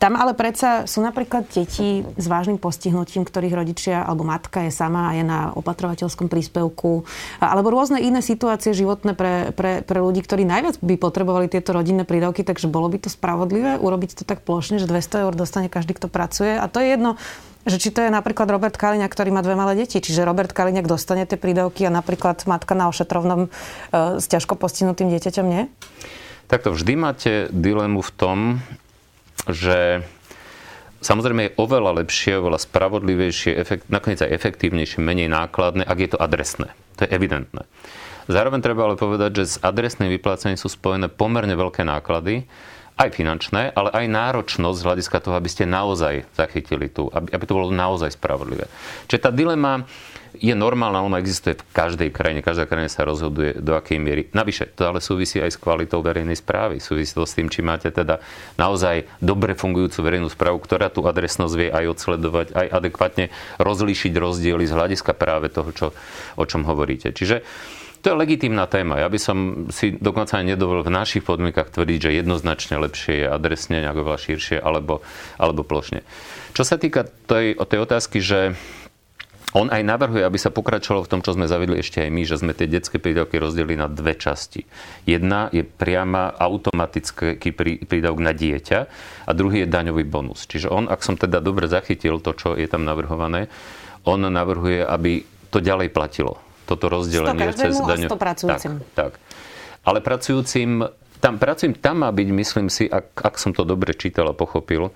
Tam 0.00 0.16
ale 0.16 0.32
predsa 0.32 0.88
sú 0.88 1.04
napríklad 1.04 1.44
deti 1.52 2.00
s 2.00 2.24
vážnym 2.24 2.56
postihnutím, 2.56 3.28
ktorých 3.28 3.52
rodičia 3.52 4.00
alebo 4.00 4.24
matka 4.24 4.64
je 4.64 4.72
sama 4.72 5.12
a 5.12 5.20
je 5.20 5.20
na 5.20 5.52
opatrovateľskom 5.52 6.32
príspevku, 6.32 7.04
alebo 7.36 7.68
rôzne 7.68 8.00
iné 8.00 8.24
situácie 8.24 8.72
životné 8.72 9.12
pre, 9.12 9.52
pre, 9.52 9.84
pre 9.84 9.98
ľudí, 10.00 10.24
ktorí 10.24 10.48
najviac 10.48 10.80
by 10.80 10.96
potrebovali 10.96 11.52
tieto 11.52 11.76
rodinné 11.76 12.08
prídavky, 12.08 12.48
takže 12.48 12.64
bolo 12.64 12.88
by 12.88 12.96
to 12.96 13.12
spravodlivé 13.12 13.76
urobiť 13.76 14.16
to 14.16 14.24
tak 14.24 14.40
plošne, 14.40 14.80
že 14.80 14.88
200 14.88 15.28
eur 15.28 15.36
dostane 15.36 15.68
každý, 15.68 15.92
kto 15.92 16.08
pracuje. 16.08 16.56
A 16.56 16.64
to 16.72 16.80
je 16.80 16.96
jedno, 16.96 17.20
že 17.68 17.76
či 17.76 17.92
to 17.92 18.00
je 18.00 18.08
napríklad 18.08 18.48
Robert 18.48 18.80
Kaliňák, 18.80 19.12
ktorý 19.12 19.36
má 19.36 19.44
dve 19.44 19.52
malé 19.52 19.84
deti. 19.84 20.00
Čiže 20.00 20.24
Robert 20.24 20.56
Kaliňák 20.56 20.88
dostane 20.88 21.28
tie 21.28 21.36
prídavky 21.36 21.84
a 21.84 21.92
napríklad 21.92 22.48
matka 22.48 22.72
na 22.72 22.88
ošetrovnom 22.88 23.46
e, 23.46 23.48
s 24.16 24.24
ťažko 24.32 24.56
postihnutým 24.56 25.12
dieťaťom 25.12 25.44
nie? 25.44 25.68
Takto 26.48 26.72
vždy 26.72 26.92
máte 26.96 27.32
dilemu 27.52 28.00
v 28.00 28.10
tom, 28.16 28.38
že 29.48 30.04
Samozrejme 31.00 31.40
je 31.48 31.56
oveľa 31.56 32.04
lepšie, 32.04 32.36
oveľa 32.36 32.60
spravodlivejšie, 32.60 33.56
efekt, 33.56 33.88
nakoniec 33.88 34.20
aj 34.20 34.36
efektívnejšie, 34.36 35.00
menej 35.00 35.32
nákladné, 35.32 35.80
ak 35.80 35.96
je 35.96 36.10
to 36.12 36.20
adresné. 36.20 36.76
To 37.00 37.08
je 37.08 37.10
evidentné. 37.16 37.64
Zároveň 38.28 38.60
treba 38.60 38.84
ale 38.84 39.00
povedať, 39.00 39.40
že 39.40 39.44
s 39.48 39.60
adresným 39.64 40.12
vyplácaním 40.12 40.60
sú 40.60 40.68
spojené 40.68 41.08
pomerne 41.08 41.56
veľké 41.56 41.88
náklady, 41.88 42.44
aj 43.00 43.16
finančné, 43.16 43.72
ale 43.72 43.88
aj 43.96 44.12
náročnosť 44.12 44.76
z 44.76 44.86
hľadiska 44.86 45.18
toho, 45.24 45.40
aby 45.40 45.48
ste 45.48 45.64
naozaj 45.64 46.28
zachytili 46.36 46.92
tu, 46.92 47.08
aby, 47.08 47.32
aby 47.32 47.44
to 47.48 47.56
bolo 47.56 47.72
naozaj 47.72 48.12
spravodlivé. 48.12 48.68
Čiže 49.08 49.24
tá 49.24 49.30
dilema 49.32 49.88
je 50.38 50.54
normálna, 50.54 51.02
ona 51.02 51.18
existuje 51.18 51.58
v 51.58 51.64
každej 51.74 52.10
krajine, 52.14 52.40
každá 52.44 52.70
krajina 52.70 52.86
sa 52.86 53.02
rozhoduje 53.02 53.58
do 53.58 53.74
akej 53.74 53.98
miery. 53.98 54.22
Navyše, 54.30 54.76
to 54.78 54.86
ale 54.86 55.02
súvisí 55.02 55.42
aj 55.42 55.56
s 55.56 55.58
kvalitou 55.58 55.98
verejnej 56.04 56.38
správy, 56.38 56.78
súvisí 56.78 57.16
to 57.16 57.26
s 57.26 57.34
tým, 57.34 57.50
či 57.50 57.66
máte 57.66 57.90
teda 57.90 58.22
naozaj 58.54 59.10
dobre 59.18 59.58
fungujúcu 59.58 59.98
verejnú 60.00 60.30
správu, 60.30 60.62
ktorá 60.62 60.86
tú 60.92 61.02
adresnosť 61.02 61.54
vie 61.58 61.68
aj 61.74 61.84
odsledovať, 61.98 62.46
aj 62.54 62.66
adekvátne 62.70 63.24
rozlíšiť 63.58 64.12
rozdiely 64.14 64.64
z 64.70 64.76
hľadiska 64.76 65.12
práve 65.18 65.50
toho, 65.50 65.70
čo, 65.74 65.86
o 66.38 66.44
čom 66.46 66.62
hovoríte. 66.62 67.10
Čiže 67.10 67.42
to 68.00 68.16
je 68.16 68.16
legitímna 68.16 68.64
téma. 68.64 68.96
Ja 68.96 69.12
by 69.12 69.20
som 69.20 69.36
si 69.68 69.92
dokonca 69.92 70.40
aj 70.40 70.56
nedovolil 70.56 70.88
v 70.88 70.96
našich 70.96 71.20
podmienkach 71.20 71.68
tvrdiť, 71.68 71.98
že 72.00 72.16
jednoznačne 72.24 72.80
lepšie 72.80 73.24
je 73.24 73.26
adresne, 73.28 73.84
nejako 73.84 74.08
veľa 74.08 74.20
širšie 74.24 74.56
alebo, 74.56 75.04
alebo 75.36 75.60
plošne. 75.68 76.00
Čo 76.56 76.64
sa 76.64 76.80
týka 76.80 77.04
tej, 77.28 77.60
tej 77.60 77.78
otázky, 77.84 78.24
že 78.24 78.56
on 79.50 79.66
aj 79.66 79.82
navrhuje, 79.82 80.22
aby 80.22 80.38
sa 80.38 80.54
pokračovalo 80.54 81.02
v 81.06 81.10
tom, 81.10 81.20
čo 81.26 81.34
sme 81.34 81.50
zavedli 81.50 81.82
ešte 81.82 82.06
aj 82.06 82.10
my, 82.14 82.22
že 82.22 82.38
sme 82.38 82.52
tie 82.54 82.70
detské 82.70 83.02
prídavky 83.02 83.42
rozdelili 83.42 83.74
na 83.74 83.90
dve 83.90 84.14
časti. 84.14 84.62
Jedna 85.06 85.50
je 85.50 85.66
priama 85.66 86.30
automatický 86.38 87.50
prídavok 87.82 88.20
na 88.22 88.30
dieťa 88.30 88.78
a 89.26 89.30
druhý 89.34 89.66
je 89.66 89.68
daňový 89.68 90.06
bonus. 90.06 90.46
Čiže 90.46 90.70
on, 90.70 90.86
ak 90.86 91.02
som 91.02 91.18
teda 91.18 91.42
dobre 91.42 91.66
zachytil 91.66 92.22
to, 92.22 92.30
čo 92.38 92.48
je 92.54 92.66
tam 92.70 92.86
navrhované, 92.86 93.50
on 94.06 94.22
navrhuje, 94.22 94.86
aby 94.86 95.26
to 95.50 95.58
ďalej 95.58 95.90
platilo. 95.90 96.38
Toto 96.70 96.86
rozdelenie 96.86 97.50
cez 97.50 97.74
pracujúcim. 98.14 98.78
Tak, 98.94 98.94
tak. 98.94 99.12
Ale 99.82 99.98
pracujúcim, 99.98 100.86
tam, 101.18 101.42
pracujem, 101.42 101.74
tam 101.74 102.06
má 102.06 102.10
byť, 102.14 102.28
myslím 102.30 102.68
si, 102.70 102.86
ak, 102.86 103.18
ak 103.18 103.34
som 103.34 103.50
to 103.50 103.66
dobre 103.66 103.92
čítal 103.98 104.30
a 104.30 104.34
pochopil, 104.36 104.94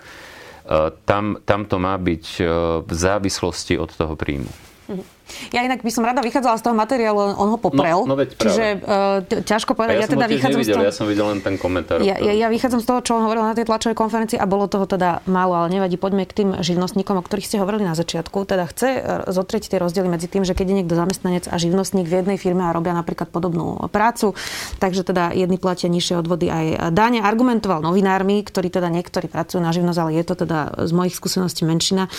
tam, 1.04 1.36
tam 1.44 1.68
to 1.68 1.76
má 1.76 1.94
byť 2.00 2.24
e, 2.40 2.44
v 2.80 2.92
závislosti 2.92 3.76
od 3.76 3.92
toho 3.92 4.16
príjmu. 4.16 4.48
Mm-hmm. 4.48 5.06
Ja 5.50 5.64
inak 5.64 5.80
by 5.80 5.90
som 5.90 6.04
rada 6.04 6.20
vychádzala 6.20 6.56
z 6.60 6.62
toho 6.68 6.76
materiálu, 6.76 7.18
on 7.34 7.48
ho 7.54 7.58
poprel. 7.58 8.04
No, 8.04 8.12
no 8.12 8.16
veď 8.20 8.36
čiže 8.36 8.64
uh, 8.84 9.24
ťažko 9.24 9.72
povedať. 9.72 9.96
ja, 9.96 10.04
ja 10.04 10.08
teda 10.10 10.26
vychádzam 10.28 10.60
nevidel, 10.60 10.74
z 10.74 10.78
toho... 10.78 10.88
ja 10.88 10.94
som 10.94 11.06
videl 11.08 11.26
len 11.32 11.40
ten 11.40 11.56
komentár. 11.56 12.04
Ja, 12.04 12.20
ja, 12.20 12.32
ja 12.36 12.48
vychádzam 12.52 12.80
z 12.84 12.86
toho, 12.86 13.00
čo 13.00 13.12
on 13.16 13.24
hovoril 13.24 13.44
na 13.44 13.56
tej 13.56 13.64
tlačovej 13.64 13.96
konferencii 13.96 14.36
a 14.36 14.44
bolo 14.44 14.68
toho 14.68 14.84
teda 14.84 15.24
málo, 15.24 15.56
ale 15.56 15.72
nevadí. 15.72 15.96
Poďme 15.96 16.28
k 16.28 16.44
tým 16.44 16.50
živnostníkom, 16.60 17.16
o 17.16 17.22
ktorých 17.24 17.46
ste 17.48 17.56
hovorili 17.56 17.88
na 17.88 17.96
začiatku. 17.96 18.44
Teda 18.44 18.68
chce 18.68 18.88
e, 18.94 19.00
zotrieť 19.32 19.72
tie 19.72 19.78
rozdiely 19.80 20.08
medzi 20.10 20.28
tým, 20.28 20.44
že 20.44 20.52
keď 20.52 20.66
je 20.68 20.76
niekto 20.84 20.94
zamestnanec 20.94 21.48
a 21.48 21.56
živnostník 21.56 22.04
v 22.04 22.20
jednej 22.20 22.36
firme 22.36 22.68
a 22.68 22.74
robia 22.76 22.92
napríklad 22.92 23.32
podobnú 23.32 23.80
prácu, 23.88 24.36
takže 24.78 25.08
teda 25.08 25.32
jedni 25.32 25.56
platia 25.56 25.88
nižšie 25.88 26.20
odvody 26.20 26.52
aj 26.52 26.92
dáne. 26.92 27.24
Argumentoval 27.24 27.80
novinármi, 27.80 28.44
ktorí 28.44 28.68
teda 28.68 28.92
niektorí 28.92 29.32
pracujú 29.32 29.64
na 29.64 29.72
živnosť, 29.72 29.98
ale 30.00 30.10
je 30.20 30.24
to 30.26 30.34
teda 30.44 30.58
z 30.84 30.92
mojich 30.92 31.16
skúseností 31.16 31.64
menšina 31.64 32.12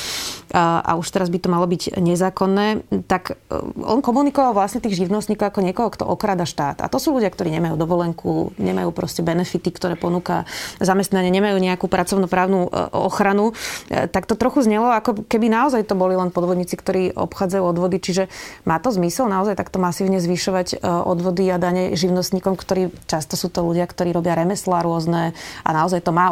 a, 0.56 0.82
a 0.82 0.92
už 0.98 1.08
teraz 1.12 1.30
by 1.30 1.38
to 1.38 1.52
malo 1.52 1.68
byť 1.70 2.00
nezákonné. 2.00 2.88
Tak 3.04 3.36
on 3.84 4.00
komunikoval 4.00 4.56
vlastne 4.56 4.80
tých 4.80 4.96
živnostníkov 4.96 5.52
ako 5.52 5.60
niekoho, 5.60 5.90
kto 5.92 6.08
okrada 6.08 6.48
štát. 6.48 6.80
A 6.80 6.88
to 6.88 7.02
sú 7.02 7.12
ľudia, 7.12 7.28
ktorí 7.28 7.52
nemajú 7.52 7.76
dovolenku, 7.76 8.56
nemajú 8.56 8.96
proste 8.96 9.20
benefity, 9.20 9.76
ktoré 9.76 10.00
ponúka 10.00 10.48
zamestnanie, 10.80 11.34
nemajú 11.34 11.60
nejakú 11.60 11.92
pracovnoprávnu 11.92 12.60
e, 12.66 12.70
ochranu. 12.96 13.52
E, 13.92 14.08
tak 14.08 14.30
to 14.30 14.40
trochu 14.40 14.64
znelo, 14.64 14.92
ako 14.92 15.28
keby 15.28 15.52
naozaj 15.52 15.84
to 15.84 16.00
boli 16.00 16.16
len 16.16 16.32
podvodníci, 16.32 16.80
ktorí 16.80 17.12
obchádzajú 17.16 17.64
odvody. 17.64 17.98
Čiže 18.00 18.24
má 18.64 18.80
to 18.80 18.94
zmysel 18.96 19.28
naozaj 19.28 19.60
takto 19.60 19.82
masívne 19.82 20.24
zvyšovať 20.24 20.68
e, 20.76 20.88
odvody 20.88 21.52
a 21.52 21.60
dane 21.60 21.98
živnostníkom, 21.98 22.56
ktorí 22.56 22.94
často 23.10 23.36
sú 23.36 23.52
to 23.52 23.66
ľudia, 23.66 23.84
ktorí 23.90 24.16
robia 24.16 24.40
remeslá 24.40 24.86
rôzne 24.86 25.36
a 25.66 25.70
naozaj 25.74 26.04
to 26.06 26.12
má 26.16 26.32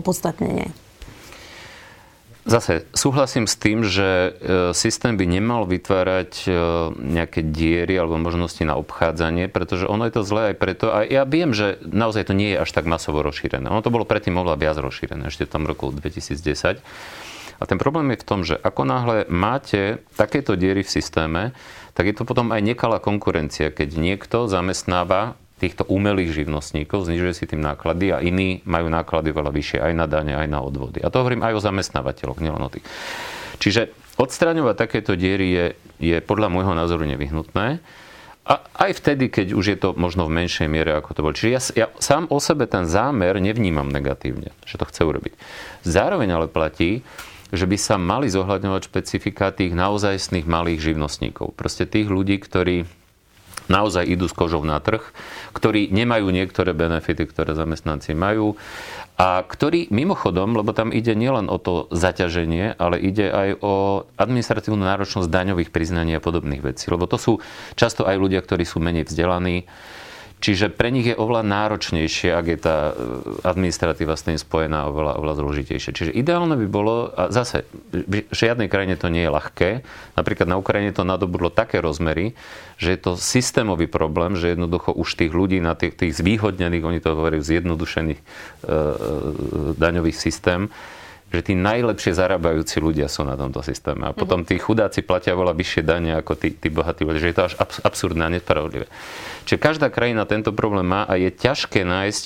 opodstatnenie. 0.00 0.72
Zase 2.48 2.88
súhlasím 2.96 3.44
s 3.44 3.60
tým, 3.60 3.84
že 3.84 4.08
e, 4.08 4.30
systém 4.72 5.12
by 5.12 5.28
nemal 5.28 5.68
vytvárať 5.68 6.32
e, 6.48 6.50
nejaké 6.96 7.44
diery 7.44 8.00
alebo 8.00 8.16
možnosti 8.16 8.64
na 8.64 8.80
obchádzanie, 8.80 9.52
pretože 9.52 9.84
ono 9.84 10.08
je 10.08 10.14
to 10.16 10.24
zlé 10.24 10.42
aj 10.52 10.56
preto. 10.56 10.88
A 10.88 11.04
ja 11.04 11.28
viem, 11.28 11.52
že 11.52 11.76
naozaj 11.84 12.32
to 12.32 12.34
nie 12.34 12.56
je 12.56 12.64
až 12.64 12.72
tak 12.72 12.88
masovo 12.88 13.20
rozšírené. 13.20 13.68
Ono 13.68 13.84
to 13.84 13.92
bolo 13.92 14.08
predtým 14.08 14.40
oveľa 14.40 14.56
viac 14.56 14.76
rozšírené, 14.80 15.28
ešte 15.28 15.44
v 15.44 15.68
roku 15.68 15.92
2010. 15.92 16.80
A 17.60 17.68
ten 17.68 17.76
problém 17.76 18.16
je 18.16 18.24
v 18.24 18.28
tom, 18.28 18.40
že 18.40 18.56
ako 18.56 18.88
náhle 18.88 19.28
máte 19.28 20.00
takéto 20.16 20.56
diery 20.56 20.80
v 20.80 20.96
systéme, 20.96 21.42
tak 21.92 22.08
je 22.08 22.16
to 22.16 22.24
potom 22.24 22.56
aj 22.56 22.64
nekalá 22.64 22.96
konkurencia, 23.04 23.68
keď 23.68 24.00
niekto 24.00 24.48
zamestnáva 24.48 25.36
týchto 25.60 25.84
umelých 25.86 26.32
živnostníkov, 26.32 27.04
znižuje 27.04 27.32
si 27.36 27.44
tým 27.44 27.60
náklady 27.60 28.16
a 28.16 28.24
iní 28.24 28.64
majú 28.64 28.88
náklady 28.88 29.36
veľa 29.36 29.52
vyššie 29.52 29.78
aj 29.84 29.92
na 29.92 30.08
dane, 30.08 30.32
aj 30.32 30.48
na 30.48 30.64
odvody. 30.64 31.04
A 31.04 31.12
to 31.12 31.20
hovorím 31.20 31.44
aj 31.44 31.60
o 31.60 31.64
zamestnávateľoch, 31.64 32.40
nielen 32.40 32.64
o 32.64 32.72
tých. 32.72 32.88
Čiže 33.60 33.92
odstraňovať 34.16 34.74
takéto 34.80 35.12
diery 35.12 35.52
je, 35.52 35.66
je 36.00 36.16
podľa 36.24 36.48
môjho 36.48 36.72
názoru 36.72 37.04
nevyhnutné. 37.04 37.84
A 38.50 38.54
aj 38.88 39.04
vtedy, 39.04 39.28
keď 39.28 39.52
už 39.52 39.64
je 39.76 39.78
to 39.78 39.92
možno 39.94 40.26
v 40.26 40.42
menšej 40.42 40.66
miere, 40.66 40.96
ako 40.96 41.12
to 41.12 41.20
bolo. 41.22 41.36
Čiže 41.36 41.50
ja, 41.52 41.60
ja 41.84 41.86
sám 42.00 42.26
o 42.32 42.40
sebe 42.40 42.64
ten 42.64 42.88
zámer 42.88 43.36
nevnímam 43.38 43.86
negatívne, 43.86 44.56
že 44.64 44.80
to 44.80 44.88
chce 44.88 45.04
urobiť. 45.04 45.36
Zároveň 45.84 46.28
ale 46.34 46.48
platí, 46.48 47.04
že 47.50 47.66
by 47.66 47.76
sa 47.76 47.98
mali 47.98 48.30
zohľadňovať 48.30 48.82
špecifika 48.88 49.52
tých 49.54 49.74
naozajstných 49.74 50.46
malých 50.46 50.80
živnostníkov. 50.82 51.54
Proste 51.54 51.84
tých 51.86 52.06
ľudí, 52.06 52.38
ktorí 52.38 52.86
naozaj 53.70 54.02
idú 54.04 54.26
s 54.26 54.34
kožou 54.34 54.66
na 54.66 54.82
trh, 54.82 55.00
ktorí 55.54 55.88
nemajú 55.94 56.28
niektoré 56.34 56.74
benefity, 56.74 57.24
ktoré 57.30 57.54
zamestnanci 57.54 58.12
majú 58.18 58.58
a 59.14 59.44
ktorí 59.46 59.92
mimochodom, 59.94 60.58
lebo 60.58 60.74
tam 60.74 60.90
ide 60.90 61.14
nielen 61.14 61.46
o 61.46 61.60
to 61.60 61.86
zaťaženie, 61.94 62.74
ale 62.80 62.98
ide 62.98 63.30
aj 63.30 63.48
o 63.62 63.72
administratívnu 64.18 64.80
náročnosť 64.80 65.28
daňových 65.28 65.70
priznaní 65.70 66.18
a 66.18 66.24
podobných 66.24 66.64
vecí. 66.64 66.90
Lebo 66.90 67.06
to 67.06 67.20
sú 67.20 67.32
často 67.78 68.08
aj 68.08 68.16
ľudia, 68.16 68.42
ktorí 68.42 68.66
sú 68.66 68.82
menej 68.82 69.06
vzdelaní, 69.06 69.68
Čiže 70.40 70.72
pre 70.72 70.88
nich 70.88 71.04
je 71.04 71.12
oveľa 71.12 71.44
náročnejšie, 71.44 72.32
ak 72.32 72.46
je 72.48 72.58
tá 72.58 72.76
e, 72.90 72.92
administratíva 73.44 74.16
s 74.16 74.24
tým 74.24 74.40
spojená 74.40 74.88
oveľa, 74.88 75.20
oveľa 75.20 75.34
zložitejšie. 75.44 75.92
Čiže 75.92 76.16
ideálne 76.16 76.56
by 76.56 76.66
bolo, 76.66 77.12
a 77.12 77.28
zase, 77.28 77.68
v 77.92 78.24
žiadnej 78.32 78.72
krajine 78.72 78.96
to 78.96 79.12
nie 79.12 79.28
je 79.28 79.34
ľahké, 79.36 79.70
napríklad 80.16 80.48
na 80.48 80.56
Ukrajine 80.56 80.96
to 80.96 81.04
nadobudlo 81.04 81.52
také 81.52 81.84
rozmery, 81.84 82.32
že 82.80 82.96
je 82.96 83.00
to 83.04 83.12
systémový 83.20 83.84
problém, 83.84 84.32
že 84.32 84.56
jednoducho 84.56 84.96
už 84.96 85.20
tých 85.20 85.32
ľudí 85.36 85.60
na 85.60 85.76
tých, 85.76 85.92
tých 86.00 86.16
zvýhodnených, 86.16 86.88
oni 86.88 87.00
to 87.04 87.12
hovorí, 87.12 87.44
zjednodušený 87.44 88.16
e, 88.16 88.22
e, 88.24 88.72
daňový 89.76 90.12
systém, 90.16 90.72
že 91.30 91.46
tí 91.46 91.54
najlepšie 91.54 92.10
zarábajúci 92.10 92.82
ľudia 92.82 93.06
sú 93.06 93.22
na 93.22 93.38
tomto 93.38 93.62
systéme. 93.62 94.10
A 94.10 94.12
potom 94.12 94.42
tí 94.42 94.58
chudáci 94.58 95.06
platia 95.06 95.38
veľa 95.38 95.54
vyššie 95.54 95.82
dane 95.86 96.18
ako 96.18 96.34
tí, 96.34 96.50
tí 96.50 96.74
bohatí 96.74 97.06
ľudia. 97.06 97.22
Že 97.22 97.30
je 97.30 97.36
to 97.38 97.46
až 97.46 97.54
absurdné 97.86 98.22
a 98.26 98.34
nespravodlivé. 98.34 98.90
Čiže 99.46 99.62
každá 99.62 99.94
krajina 99.94 100.26
tento 100.26 100.50
problém 100.50 100.90
má 100.90 101.06
a 101.06 101.14
je 101.14 101.30
ťažké 101.30 101.86
nájsť, 101.86 102.22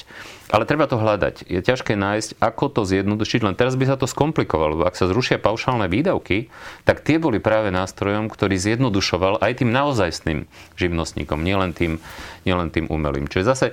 ale 0.52 0.64
treba 0.64 0.88
to 0.88 0.96
hľadať. 0.96 1.44
Je 1.44 1.60
ťažké 1.60 2.00
nájsť, 2.00 2.40
ako 2.40 2.64
to 2.72 2.82
zjednodušiť, 2.88 3.40
len 3.44 3.56
teraz 3.56 3.76
by 3.76 3.84
sa 3.88 3.96
to 4.00 4.08
skomplikovalo, 4.08 4.80
lebo 4.80 4.84
ak 4.88 4.96
sa 4.96 5.08
zrušia 5.08 5.36
paušálne 5.36 5.84
výdavky, 5.88 6.48
tak 6.88 7.04
tie 7.04 7.20
boli 7.20 7.44
práve 7.44 7.68
nástrojom, 7.68 8.32
ktorý 8.32 8.56
zjednodušoval 8.56 9.44
aj 9.44 9.52
tým 9.60 9.68
naozajstným 9.72 10.48
živnostníkom, 10.80 11.44
nielen 11.44 11.76
tým, 11.76 12.00
nielen 12.48 12.72
tým 12.72 12.88
umelým. 12.88 13.28
Čiže 13.28 13.44
zase 13.44 13.66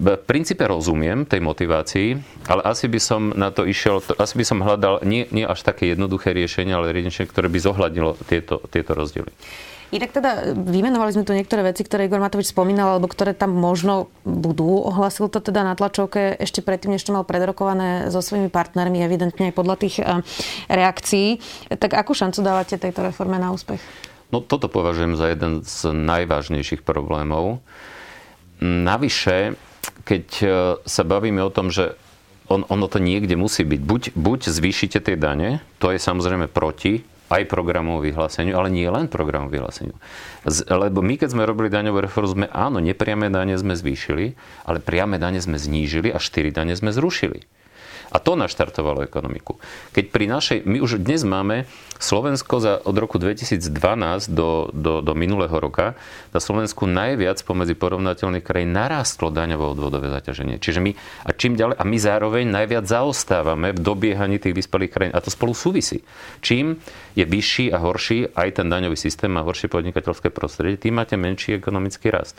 v 0.00 0.16
princípe 0.16 0.64
rozumiem 0.64 1.28
tej 1.28 1.40
motivácii, 1.44 2.08
ale 2.48 2.62
asi 2.64 2.88
by 2.88 3.00
som 3.00 3.32
na 3.36 3.52
to 3.52 3.68
išiel, 3.68 4.00
asi 4.16 4.34
by 4.36 4.44
som 4.44 4.64
hľadal 4.64 5.04
nie, 5.04 5.28
nie 5.32 5.44
až 5.44 5.60
také 5.60 5.92
jednoduché 5.92 6.32
riešenie, 6.32 6.72
ale 6.72 6.96
riešenie, 6.96 7.28
ktoré 7.28 7.52
by 7.52 7.58
zohľadnilo 7.60 8.16
tieto, 8.24 8.64
tieto 8.72 8.96
rozdiely. 8.96 9.32
Inak 9.90 10.14
teda 10.14 10.54
vymenovali 10.54 11.10
sme 11.10 11.26
tu 11.26 11.34
niektoré 11.34 11.66
veci, 11.66 11.82
ktoré 11.82 12.06
Igor 12.06 12.22
Matovič 12.22 12.54
spomínal, 12.54 12.94
alebo 12.94 13.10
ktoré 13.10 13.34
tam 13.34 13.50
možno 13.50 14.06
budú. 14.22 14.86
Ohlasil 14.86 15.26
to 15.26 15.42
teda 15.42 15.66
na 15.66 15.74
tlačovke 15.74 16.38
ešte 16.38 16.62
predtým, 16.62 16.94
než 16.94 17.02
to 17.02 17.10
mal 17.10 17.26
predrokované 17.26 18.06
so 18.06 18.22
svojimi 18.22 18.54
partnermi, 18.54 19.02
evidentne 19.02 19.50
aj 19.50 19.54
podľa 19.58 19.76
tých 19.82 19.98
eh, 19.98 20.22
reakcií. 20.70 21.42
Tak 21.74 21.98
akú 21.98 22.14
šancu 22.14 22.38
dávate 22.38 22.78
tejto 22.78 23.02
reforme 23.02 23.42
na 23.42 23.50
úspech? 23.50 23.82
No 24.30 24.38
toto 24.38 24.70
považujem 24.70 25.18
za 25.18 25.26
jeden 25.26 25.66
z 25.66 25.90
najvážnejších 25.90 26.86
problémov. 26.86 27.58
Navyše, 28.62 29.58
keď 30.04 30.24
e, 30.40 30.46
sa 30.84 31.02
bavíme 31.02 31.40
o 31.44 31.52
tom, 31.52 31.70
že 31.72 31.96
on, 32.50 32.66
ono 32.66 32.90
to 32.90 32.98
niekde 32.98 33.38
musí 33.38 33.62
byť. 33.62 33.80
Buď, 33.80 34.02
buď 34.18 34.40
zvýšite 34.50 34.98
tie 34.98 35.16
dane, 35.16 35.62
to 35.78 35.94
je 35.94 36.02
samozrejme 36.02 36.50
proti 36.50 37.06
aj 37.30 37.46
programovom 37.46 38.02
vyhláseniu, 38.02 38.58
ale 38.58 38.74
nie 38.74 38.90
len 38.90 39.06
programovom 39.06 39.54
vyhláseniu. 39.54 39.94
Z, 40.42 40.66
lebo 40.66 40.98
my, 40.98 41.14
keď 41.14 41.30
sme 41.30 41.46
robili 41.46 41.70
daňovú 41.70 42.02
reformu, 42.02 42.34
sme 42.34 42.46
áno, 42.50 42.82
nepriame 42.82 43.30
dane 43.30 43.54
sme 43.54 43.78
zvýšili, 43.78 44.34
ale 44.66 44.82
priame 44.82 45.22
dane 45.22 45.38
sme 45.38 45.54
znížili 45.54 46.10
a 46.10 46.18
štyri 46.18 46.50
dane 46.50 46.74
sme 46.74 46.90
zrušili. 46.90 47.46
A 48.10 48.18
to 48.18 48.34
naštartovalo 48.34 49.06
ekonomiku. 49.06 49.62
Keď 49.94 50.04
pri 50.10 50.26
našej, 50.26 50.58
my 50.66 50.82
už 50.82 50.98
dnes 50.98 51.22
máme 51.22 51.70
Slovensko 52.00 52.58
za, 52.58 52.80
od 52.82 52.96
roku 52.98 53.22
2012 53.22 53.70
do, 54.32 54.72
do, 54.74 54.98
do 54.98 55.12
minulého 55.14 55.52
roka 55.52 55.94
na 56.34 56.40
Slovensku 56.42 56.90
najviac 56.90 57.38
pomedzi 57.46 57.78
porovnateľných 57.78 58.42
krajín 58.42 58.74
narástlo 58.74 59.30
daňové 59.30 59.76
odvodové 59.76 60.08
zaťaženie. 60.10 60.58
Čiže 60.58 60.80
my, 60.82 60.96
a 60.96 61.30
čím 61.36 61.54
ďalej, 61.54 61.76
a 61.78 61.84
my 61.86 61.96
zároveň 62.00 62.44
najviac 62.50 62.88
zaostávame 62.88 63.76
v 63.76 63.80
dobiehaní 63.84 64.42
tých 64.42 64.58
vyspelých 64.58 64.90
krajín. 64.90 65.12
A 65.14 65.22
to 65.22 65.30
spolu 65.30 65.54
súvisí. 65.54 66.02
Čím 66.42 66.82
je 67.14 67.22
vyšší 67.22 67.70
a 67.70 67.78
horší 67.78 68.32
aj 68.34 68.58
ten 68.58 68.66
daňový 68.66 68.98
systém 68.98 69.30
a 69.38 69.46
horšie 69.46 69.70
podnikateľské 69.70 70.34
prostredie, 70.34 70.80
tým 70.80 70.98
máte 70.98 71.14
menší 71.14 71.60
ekonomický 71.60 72.10
rast. 72.10 72.34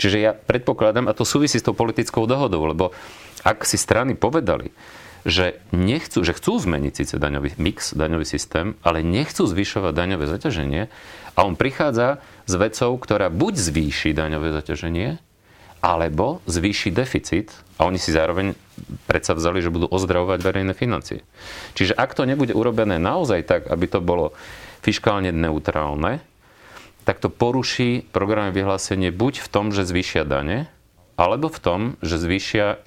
Čiže 0.00 0.16
ja 0.18 0.32
predpokladám, 0.34 1.06
a 1.06 1.14
to 1.14 1.22
súvisí 1.22 1.60
s 1.60 1.66
tou 1.66 1.76
politickou 1.76 2.26
dohodou, 2.26 2.66
lebo 2.66 2.90
ak 3.44 3.68
si 3.68 3.76
strany 3.76 4.16
povedali, 4.16 4.72
že, 5.24 5.58
nechcú, 5.72 6.20
že 6.20 6.36
chcú 6.36 6.60
zmeniť 6.60 6.92
síce 6.92 7.14
daňový 7.16 7.56
mix, 7.56 7.96
daňový 7.96 8.28
systém, 8.28 8.76
ale 8.84 9.00
nechcú 9.00 9.48
zvyšovať 9.48 9.92
daňové 9.96 10.28
zaťaženie 10.28 10.92
a 11.34 11.38
on 11.42 11.56
prichádza 11.56 12.20
s 12.44 12.54
vecou, 12.54 12.92
ktorá 13.00 13.32
buď 13.32 13.54
zvýši 13.56 14.12
daňové 14.12 14.52
zaťaženie, 14.52 15.16
alebo 15.84 16.40
zvýši 16.48 16.92
deficit 16.92 17.52
a 17.76 17.84
oni 17.84 18.00
si 18.00 18.08
zároveň 18.08 18.56
predsa 19.04 19.36
vzali, 19.36 19.60
že 19.60 19.68
budú 19.68 19.84
ozdravovať 19.92 20.40
verejné 20.40 20.72
financie. 20.72 21.20
Čiže 21.76 21.92
ak 21.92 22.16
to 22.16 22.24
nebude 22.24 22.56
urobené 22.56 22.96
naozaj 22.96 23.44
tak, 23.44 23.62
aby 23.68 23.84
to 23.88 24.00
bolo 24.00 24.32
fiskálne 24.80 25.28
neutrálne, 25.28 26.24
tak 27.04 27.20
to 27.20 27.28
poruší 27.28 28.08
programové 28.12 28.64
vyhlásenie 28.64 29.12
buď 29.12 29.44
v 29.44 29.48
tom, 29.52 29.76
že 29.76 29.84
zvýšia 29.84 30.24
dane, 30.24 30.72
alebo 31.14 31.46
v 31.50 31.62
tom, 31.62 31.80
že 32.02 32.18
zvýšia 32.18 32.82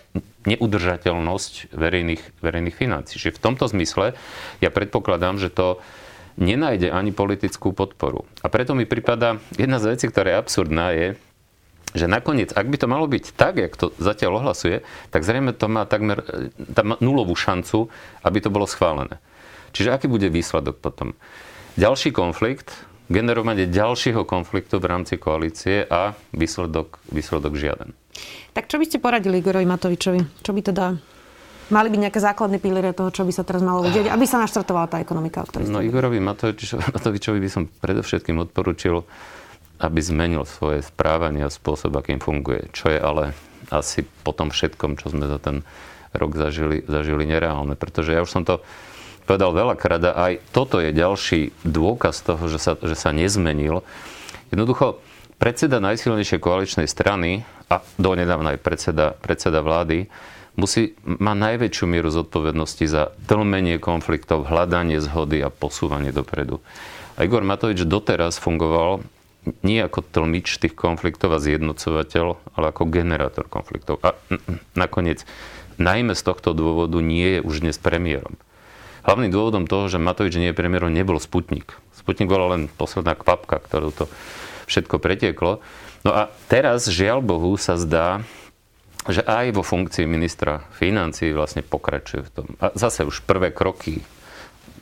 neudržateľnosť 0.47 1.75
verejných, 1.75 2.23
verejných 2.39 2.75
financí. 2.75 3.19
Čiže 3.19 3.35
v 3.35 3.43
tomto 3.43 3.67
zmysle 3.67 4.15
ja 4.63 4.69
predpokladám, 4.71 5.39
že 5.39 5.51
to 5.51 5.83
nenájde 6.39 6.93
ani 6.93 7.11
politickú 7.11 7.73
podporu. 7.75 8.23
A 8.45 8.47
preto 8.47 8.77
mi 8.77 8.87
prípada 8.87 9.41
jedna 9.59 9.81
z 9.81 9.97
vecí, 9.97 10.05
ktorá 10.07 10.31
je 10.31 10.39
absurdná, 10.39 10.87
je, 10.95 11.07
že 11.97 12.05
nakoniec, 12.05 12.53
ak 12.53 12.67
by 12.67 12.77
to 12.77 12.87
malo 12.87 13.09
byť 13.09 13.25
tak, 13.33 13.57
jak 13.57 13.73
to 13.73 13.89
zatiaľ 13.97 14.43
ohlasuje, 14.43 14.85
tak 15.09 15.25
zrejme 15.25 15.55
to 15.55 15.65
má 15.71 15.87
takmer 15.89 16.21
tam 16.77 16.99
nulovú 17.01 17.33
šancu, 17.33 17.89
aby 18.21 18.37
to 18.43 18.53
bolo 18.53 18.69
schválené. 18.69 19.17
Čiže 19.73 19.93
aký 19.95 20.05
bude 20.07 20.29
výsledok 20.29 20.77
potom? 20.77 21.17
Ďalší 21.75 22.13
konflikt, 22.13 22.73
generovanie 23.07 23.69
ďalšieho 23.69 24.27
konfliktu 24.27 24.77
v 24.77 24.89
rámci 24.89 25.15
koalície 25.15 25.87
a 25.87 26.13
výsledok, 26.35 26.99
výsledok 27.09 27.55
žiaden. 27.55 27.95
Tak 28.53 28.71
čo 28.71 28.81
by 28.81 28.85
ste 28.89 28.97
poradili 28.97 29.39
Igorovi 29.39 29.67
Matovičovi? 29.67 30.41
Čo 30.41 30.51
by 30.51 30.61
teda 30.61 30.85
mali 31.67 31.87
byť 31.91 31.99
nejaké 31.99 32.19
základné 32.23 32.57
piliere 32.63 32.95
toho, 32.95 33.11
čo 33.11 33.27
by 33.27 33.31
sa 33.35 33.43
teraz 33.43 33.59
malo 33.59 33.83
udiať, 33.83 34.07
aby 34.07 34.23
sa 34.23 34.39
naštartovala 34.39 34.87
tá 34.87 34.97
ekonomika, 35.03 35.43
o 35.43 35.47
ktorej 35.47 35.67
No 35.67 35.83
Igorovi 35.83 36.23
Matovičovi, 36.23 36.95
Matovičovi 36.95 37.39
by 37.43 37.49
som 37.51 37.63
predovšetkým 37.67 38.39
odporučil, 38.47 39.03
aby 39.83 39.99
zmenil 40.01 40.47
svoje 40.47 40.81
správanie 40.81 41.45
a 41.45 41.51
spôsob, 41.51 41.93
akým 41.99 42.17
funguje. 42.23 42.71
Čo 42.73 42.89
je 42.89 42.99
ale 42.99 43.23
asi 43.69 44.07
po 44.23 44.31
tom 44.31 44.49
všetkom, 44.49 44.95
čo 44.95 45.11
sme 45.11 45.27
za 45.27 45.37
ten 45.37 45.61
rok 46.15 46.33
zažili, 46.39 46.81
zažili 46.87 47.27
nereálne. 47.27 47.75
Pretože 47.75 48.15
ja 48.15 48.23
už 48.23 48.31
som 48.31 48.43
to 48.47 48.63
povedal 49.27 49.51
veľakrát 49.51 50.01
a 50.07 50.31
aj 50.31 50.33
toto 50.55 50.79
je 50.79 50.95
ďalší 50.95 51.51
dôkaz 51.67 52.23
toho, 52.23 52.47
že 52.47 52.57
sa, 52.63 52.79
že 52.79 52.95
sa 52.95 53.11
nezmenil. 53.11 53.83
Jednoducho, 54.49 55.03
predseda 55.37 55.77
najsilnejšej 55.81 56.39
koaličnej 56.41 56.87
strany 56.89 57.45
a 57.69 57.81
donedávna 58.01 58.57
aj 58.57 58.59
predseda, 58.61 59.05
predseda 59.13 59.61
vlády 59.61 60.09
musí, 60.57 60.97
má 61.05 61.37
najväčšiu 61.37 61.85
mieru 61.85 62.09
zodpovednosti 62.09 62.85
za 62.89 63.13
tlmenie 63.29 63.77
konfliktov, 63.77 64.49
hľadanie 64.49 64.97
zhody 64.97 65.45
a 65.45 65.53
posúvanie 65.53 66.09
dopredu. 66.09 66.59
A 67.17 67.25
Igor 67.25 67.45
Matovič 67.45 67.85
doteraz 67.85 68.41
fungoval 68.41 69.05
nie 69.63 69.79
ako 69.79 70.03
tlmič 70.03 70.59
tých 70.59 70.75
konfliktov 70.75 71.31
a 71.31 71.39
zjednocovateľ, 71.39 72.25
ale 72.57 72.65
ako 72.67 72.91
generátor 72.91 73.47
konfliktov. 73.47 74.03
A 74.03 74.17
nakoniec, 74.75 75.23
najmä 75.79 76.17
z 76.17 76.25
tohto 76.25 76.51
dôvodu 76.51 76.99
nie 76.99 77.39
je 77.39 77.39
už 77.45 77.63
dnes 77.63 77.79
premiérom. 77.79 78.35
Hlavným 79.07 79.31
dôvodom 79.31 79.71
toho, 79.71 79.87
že 79.87 80.03
Matovič 80.03 80.35
nie 80.35 80.51
je 80.51 80.57
premiérom, 80.57 80.91
nebol 80.91 81.15
Sputnik. 81.15 81.79
Sputnik 81.95 82.27
bola 82.27 82.59
len 82.59 82.67
posledná 82.67 83.15
kvapka, 83.15 83.63
ktorú 83.63 83.95
to 83.95 84.05
všetko 84.67 84.99
pretieklo. 84.99 85.63
No 86.05 86.11
a 86.13 86.29
teraz, 86.51 86.85
žiaľ 86.91 87.23
Bohu, 87.23 87.55
sa 87.55 87.79
zdá, 87.79 88.21
že 89.07 89.23
aj 89.23 89.55
vo 89.55 89.63
funkcii 89.63 90.03
ministra 90.03 90.67
financí 90.75 91.31
vlastne 91.31 91.63
pokračuje 91.63 92.21
v 92.27 92.31
tom. 92.31 92.47
A 92.59 92.75
zase 92.75 93.07
už 93.07 93.23
prvé 93.23 93.55
kroky 93.55 94.03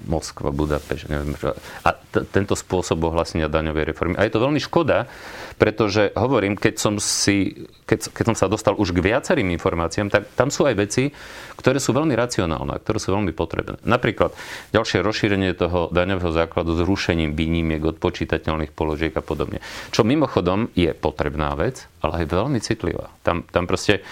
Moskva, 0.05 0.53
Budapešť, 0.53 1.09
neviem. 1.09 1.33
A 1.81 1.89
t- 1.97 2.23
tento 2.29 2.53
spôsob 2.53 3.01
ohlasenia 3.09 3.49
daňovej 3.49 3.89
reformy. 3.89 4.13
A 4.15 4.25
je 4.29 4.33
to 4.33 4.43
veľmi 4.43 4.61
škoda, 4.61 5.09
pretože 5.57 6.13
hovorím, 6.13 6.53
keď 6.59 6.75
som, 6.77 6.93
si, 7.01 7.65
keď, 7.89 8.13
keď 8.13 8.23
som 8.29 8.37
sa 8.37 8.45
dostal 8.51 8.77
už 8.77 8.93
k 8.93 9.01
viacerým 9.01 9.49
informáciám, 9.55 10.13
tak 10.13 10.29
tam 10.37 10.53
sú 10.53 10.67
aj 10.69 10.75
veci, 10.77 11.09
ktoré 11.57 11.81
sú 11.81 11.95
veľmi 11.95 12.13
racionálne, 12.13 12.77
ktoré 12.85 13.01
sú 13.01 13.15
veľmi 13.17 13.33
potrebné. 13.33 13.81
Napríklad 13.81 14.35
ďalšie 14.75 15.01
rozšírenie 15.01 15.57
toho 15.57 15.89
daňového 15.89 16.29
základu 16.35 16.77
s 16.77 16.85
rušením 16.85 17.33
výnimiek 17.33 17.81
od 17.81 17.97
počítateľných 17.97 18.75
položiek 18.75 19.15
a 19.15 19.23
podobne. 19.25 19.63
Čo 19.89 20.05
mimochodom 20.05 20.69
je 20.77 20.93
potrebná 20.93 21.57
vec, 21.57 21.89
ale 22.05 22.23
aj 22.23 22.35
veľmi 22.35 22.59
citlivá. 22.61 23.09
Tam, 23.25 23.41
tam 23.47 23.65
proste 23.65 24.05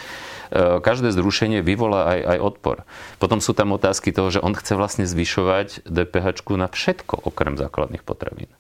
každé 0.54 1.10
zrušenie 1.10 1.66
vyvolá 1.66 2.14
aj, 2.14 2.20
aj 2.38 2.40
odpor. 2.40 2.78
Potom 3.18 3.42
sú 3.42 3.58
tam 3.58 3.74
otázky 3.74 4.14
toho, 4.14 4.30
že 4.30 4.40
on 4.40 4.54
chce 4.54 4.78
vlastne 4.78 5.10
zvyšovať 5.10 5.90
DPH 5.90 6.46
na 6.54 6.70
všetko 6.70 7.26
okrem 7.26 7.58
základných 7.58 8.06
potravín. 8.06 8.54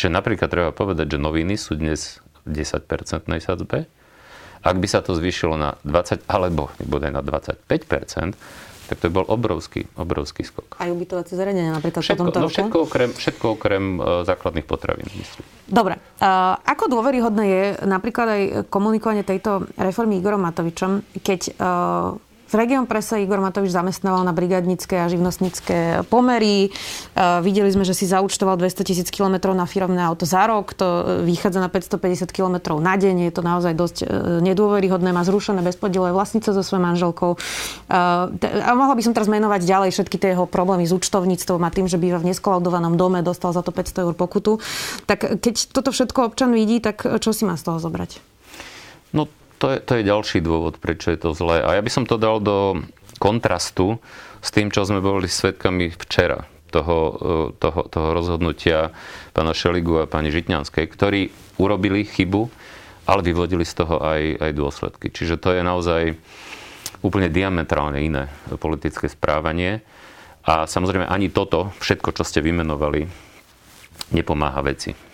Čiže 0.00 0.12
napríklad 0.12 0.48
treba 0.48 0.70
povedať, 0.72 1.16
že 1.16 1.18
noviny 1.20 1.60
sú 1.60 1.76
dnes 1.76 2.24
v 2.44 2.64
10-percentnej 2.64 3.44
sadzbe. 3.44 3.84
Ak 4.64 4.76
by 4.80 4.88
sa 4.88 5.04
to 5.04 5.14
zvýšilo 5.14 5.54
na 5.60 5.76
20 5.84 6.24
alebo 6.26 6.72
bude 6.80 7.12
na 7.12 7.20
25 7.20 7.68
tak 8.86 9.02
to 9.02 9.10
bol 9.10 9.26
obrovský, 9.26 9.90
obrovský 9.98 10.46
skok. 10.46 10.78
Aj 10.78 10.86
ubytovacie 10.86 11.34
zariadenia 11.34 11.74
napríklad 11.74 12.02
všetko, 12.02 12.22
po 12.22 12.26
tomto 12.30 12.40
no, 12.40 12.48
všetko 12.50 12.76
okrem, 12.86 13.10
všetko 13.10 13.44
okrem 13.58 13.84
uh, 13.98 14.22
základných 14.22 14.66
potravín, 14.66 15.10
myslím. 15.10 15.44
Dobre. 15.66 15.98
Uh, 16.22 16.54
ako 16.62 16.86
dôveryhodné 16.86 17.44
je 17.44 17.64
napríklad 17.84 18.26
aj 18.30 18.42
komunikovanie 18.70 19.26
tejto 19.26 19.66
reformy 19.74 20.22
Igorom 20.22 20.46
Matovičom, 20.46 21.02
keď 21.20 21.40
uh, 21.58 22.14
v 22.46 22.54
Region 22.54 22.86
Prese 22.86 23.18
Igor 23.18 23.42
Matovič 23.42 23.74
zamestnával 23.74 24.22
na 24.22 24.30
brigadnické 24.30 25.02
a 25.02 25.10
živnostnícke 25.10 26.06
pomery. 26.06 26.68
E, 26.68 26.70
videli 27.42 27.66
sme, 27.74 27.82
že 27.82 27.90
si 27.90 28.06
zaúčtoval 28.06 28.54
200 28.54 28.86
tisíc 28.86 29.08
kilometrov 29.10 29.50
na 29.58 29.66
firmné 29.66 29.98
auto 29.98 30.22
za 30.22 30.46
rok. 30.46 30.70
To 30.78 30.86
e, 30.86 31.02
vychádza 31.26 31.58
na 31.58 31.66
550 31.66 32.30
kilometrov 32.30 32.78
na 32.78 32.94
deň. 32.94 33.26
Je 33.26 33.32
to 33.34 33.42
naozaj 33.42 33.74
dosť 33.74 33.96
e, 34.02 34.06
nedôveryhodné. 34.46 35.10
Má 35.10 35.26
zrušené 35.26 35.58
bezpodielové 35.66 36.14
vlastnice 36.14 36.54
so 36.54 36.62
svojou 36.62 36.86
manželkou. 36.86 37.34
A 37.90 38.70
mohla 38.78 38.94
by 38.94 39.02
som 39.02 39.10
teraz 39.10 39.26
menovať 39.26 39.66
ďalej 39.66 39.90
všetky 39.90 40.16
tie 40.22 40.38
jeho 40.38 40.46
problémy 40.46 40.86
s 40.86 40.94
účtovníctvom 40.94 41.58
a 41.66 41.70
tým, 41.74 41.90
že 41.90 41.98
býva 41.98 42.22
v 42.22 42.30
neskolaudovanom 42.30 42.94
dome, 42.94 43.26
dostal 43.26 43.50
za 43.50 43.66
to 43.66 43.74
500 43.74 44.06
eur 44.06 44.14
pokutu. 44.14 44.62
Tak 45.10 45.42
keď 45.42 45.54
toto 45.74 45.90
všetko 45.90 46.30
občan 46.30 46.54
vidí, 46.54 46.78
tak 46.78 47.02
čo 47.02 47.34
si 47.34 47.42
má 47.42 47.58
z 47.58 47.66
toho 47.66 47.82
zobrať? 47.82 48.22
No 49.10 49.26
to 49.56 49.66
je, 49.72 49.78
to 49.80 49.92
je 49.98 50.08
ďalší 50.08 50.38
dôvod, 50.44 50.78
prečo 50.80 51.12
je 51.12 51.18
to 51.20 51.32
zlé. 51.32 51.64
A 51.64 51.76
ja 51.76 51.82
by 51.82 51.90
som 51.92 52.04
to 52.04 52.20
dal 52.20 52.40
do 52.40 52.84
kontrastu 53.16 53.98
s 54.44 54.52
tým, 54.52 54.68
čo 54.68 54.84
sme 54.84 55.00
boli 55.00 55.26
svetkami 55.26 55.92
včera 55.96 56.44
toho, 56.68 56.98
e, 57.52 57.56
toho, 57.56 57.80
toho 57.88 58.08
rozhodnutia 58.12 58.92
pána 59.32 59.56
Šeligu 59.56 60.04
a 60.04 60.10
pani 60.10 60.28
Žitňanskej, 60.28 60.84
ktorí 60.92 61.20
urobili 61.56 62.04
chybu, 62.04 62.48
ale 63.06 63.20
vyvodili 63.22 63.64
z 63.64 63.86
toho 63.86 64.02
aj, 64.02 64.42
aj 64.42 64.52
dôsledky. 64.52 65.08
Čiže 65.08 65.40
to 65.40 65.54
je 65.54 65.62
naozaj 65.62 66.18
úplne 67.00 67.30
diametrálne 67.30 68.02
iné 68.02 68.28
politické 68.58 69.06
správanie. 69.06 69.80
A 70.46 70.66
samozrejme 70.66 71.06
ani 71.06 71.30
toto, 71.30 71.74
všetko, 71.82 72.14
čo 72.14 72.22
ste 72.22 72.42
vymenovali, 72.42 73.06
nepomáha 74.14 74.62
veci. 74.62 75.05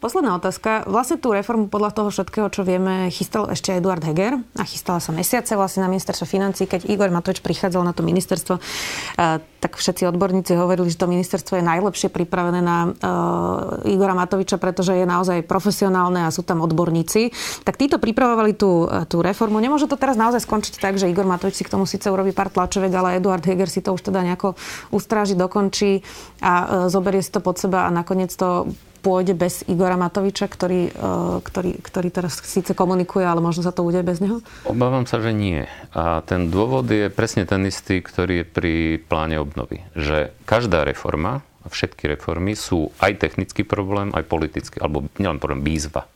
Posledná 0.00 0.32
otázka. 0.32 0.88
Vlastne 0.88 1.20
tú 1.20 1.28
reformu 1.28 1.68
podľa 1.68 1.92
toho 1.92 2.08
všetkého, 2.08 2.48
čo 2.48 2.64
vieme, 2.64 3.12
chystal 3.12 3.52
ešte 3.52 3.76
Eduard 3.76 4.00
Heger 4.00 4.40
a 4.56 4.64
chystala 4.64 4.96
sa 4.96 5.12
mesiace 5.12 5.52
vlastne 5.60 5.84
na 5.84 5.92
ministerstvo 5.92 6.24
financí. 6.24 6.64
Keď 6.64 6.88
Igor 6.88 7.12
Matovič 7.12 7.44
prichádzal 7.44 7.84
na 7.84 7.92
to 7.92 8.00
ministerstvo, 8.00 8.56
eh, 8.56 9.44
tak 9.60 9.76
všetci 9.76 10.08
odborníci 10.08 10.56
hovorili, 10.56 10.88
že 10.88 10.96
to 10.96 11.04
ministerstvo 11.04 11.60
je 11.60 11.68
najlepšie 11.68 12.08
pripravené 12.08 12.64
na 12.64 12.88
uh, 12.88 13.84
Igora 13.84 14.16
Matoviča, 14.16 14.56
pretože 14.56 14.96
je 14.96 15.04
naozaj 15.04 15.44
profesionálne 15.44 16.24
a 16.24 16.32
sú 16.32 16.40
tam 16.40 16.64
odborníci. 16.64 17.28
Tak 17.60 17.76
títo 17.76 18.00
pripravovali 18.00 18.56
tú, 18.56 18.88
eh, 18.88 19.04
tú 19.04 19.20
reformu. 19.20 19.60
Nemôže 19.60 19.84
to 19.84 20.00
teraz 20.00 20.16
naozaj 20.16 20.48
skončiť 20.48 20.80
tak, 20.80 20.96
že 20.96 21.12
Igor 21.12 21.28
Matovič 21.28 21.60
si 21.60 21.68
k 21.68 21.76
tomu 21.76 21.84
síce 21.84 22.08
urobí 22.08 22.32
pár 22.32 22.48
tlačovek, 22.48 22.88
ale 22.88 23.20
Eduard 23.20 23.44
Heger 23.44 23.68
si 23.68 23.84
to 23.84 23.92
už 23.92 24.00
teda 24.00 24.24
nejako 24.24 24.56
ustráži, 24.96 25.36
dokončí 25.36 26.00
a 26.40 26.88
zoberie 26.88 27.20
si 27.20 27.28
to 27.28 27.44
pod 27.44 27.60
seba 27.60 27.84
a 27.84 27.92
nakoniec 27.92 28.32
to 28.32 28.64
pôjde 29.00 29.32
bez 29.32 29.64
Igora 29.64 29.96
Matoviča, 29.96 30.46
ktorý, 30.46 30.92
e, 30.92 31.40
ktorý, 31.40 31.80
ktorý 31.80 32.08
teraz 32.12 32.36
síce 32.44 32.76
komunikuje, 32.76 33.24
ale 33.24 33.40
možno 33.40 33.64
sa 33.64 33.72
to 33.72 33.80
udeje 33.80 34.04
bez 34.04 34.20
neho? 34.20 34.44
Obávam 34.68 35.08
sa, 35.08 35.24
že 35.24 35.32
nie. 35.32 35.64
A 35.96 36.20
ten 36.28 36.52
dôvod 36.52 36.84
je 36.92 37.08
presne 37.08 37.48
ten 37.48 37.64
istý, 37.64 38.04
ktorý 38.04 38.44
je 38.44 38.46
pri 38.46 38.74
pláne 39.00 39.40
obnovy. 39.40 39.80
Že 39.96 40.36
každá 40.44 40.84
reforma, 40.84 41.40
všetky 41.64 42.12
reformy 42.12 42.52
sú 42.52 42.92
aj 43.00 43.16
technický 43.16 43.64
problém, 43.64 44.12
aj 44.12 44.28
politický, 44.28 44.76
alebo 44.84 45.08
nielen 45.16 45.40
problém, 45.40 45.64
výzva. 45.64 46.04
E, 46.04 46.08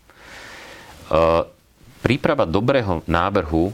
príprava 2.04 2.44
dobrého 2.44 3.00
návrhu 3.08 3.72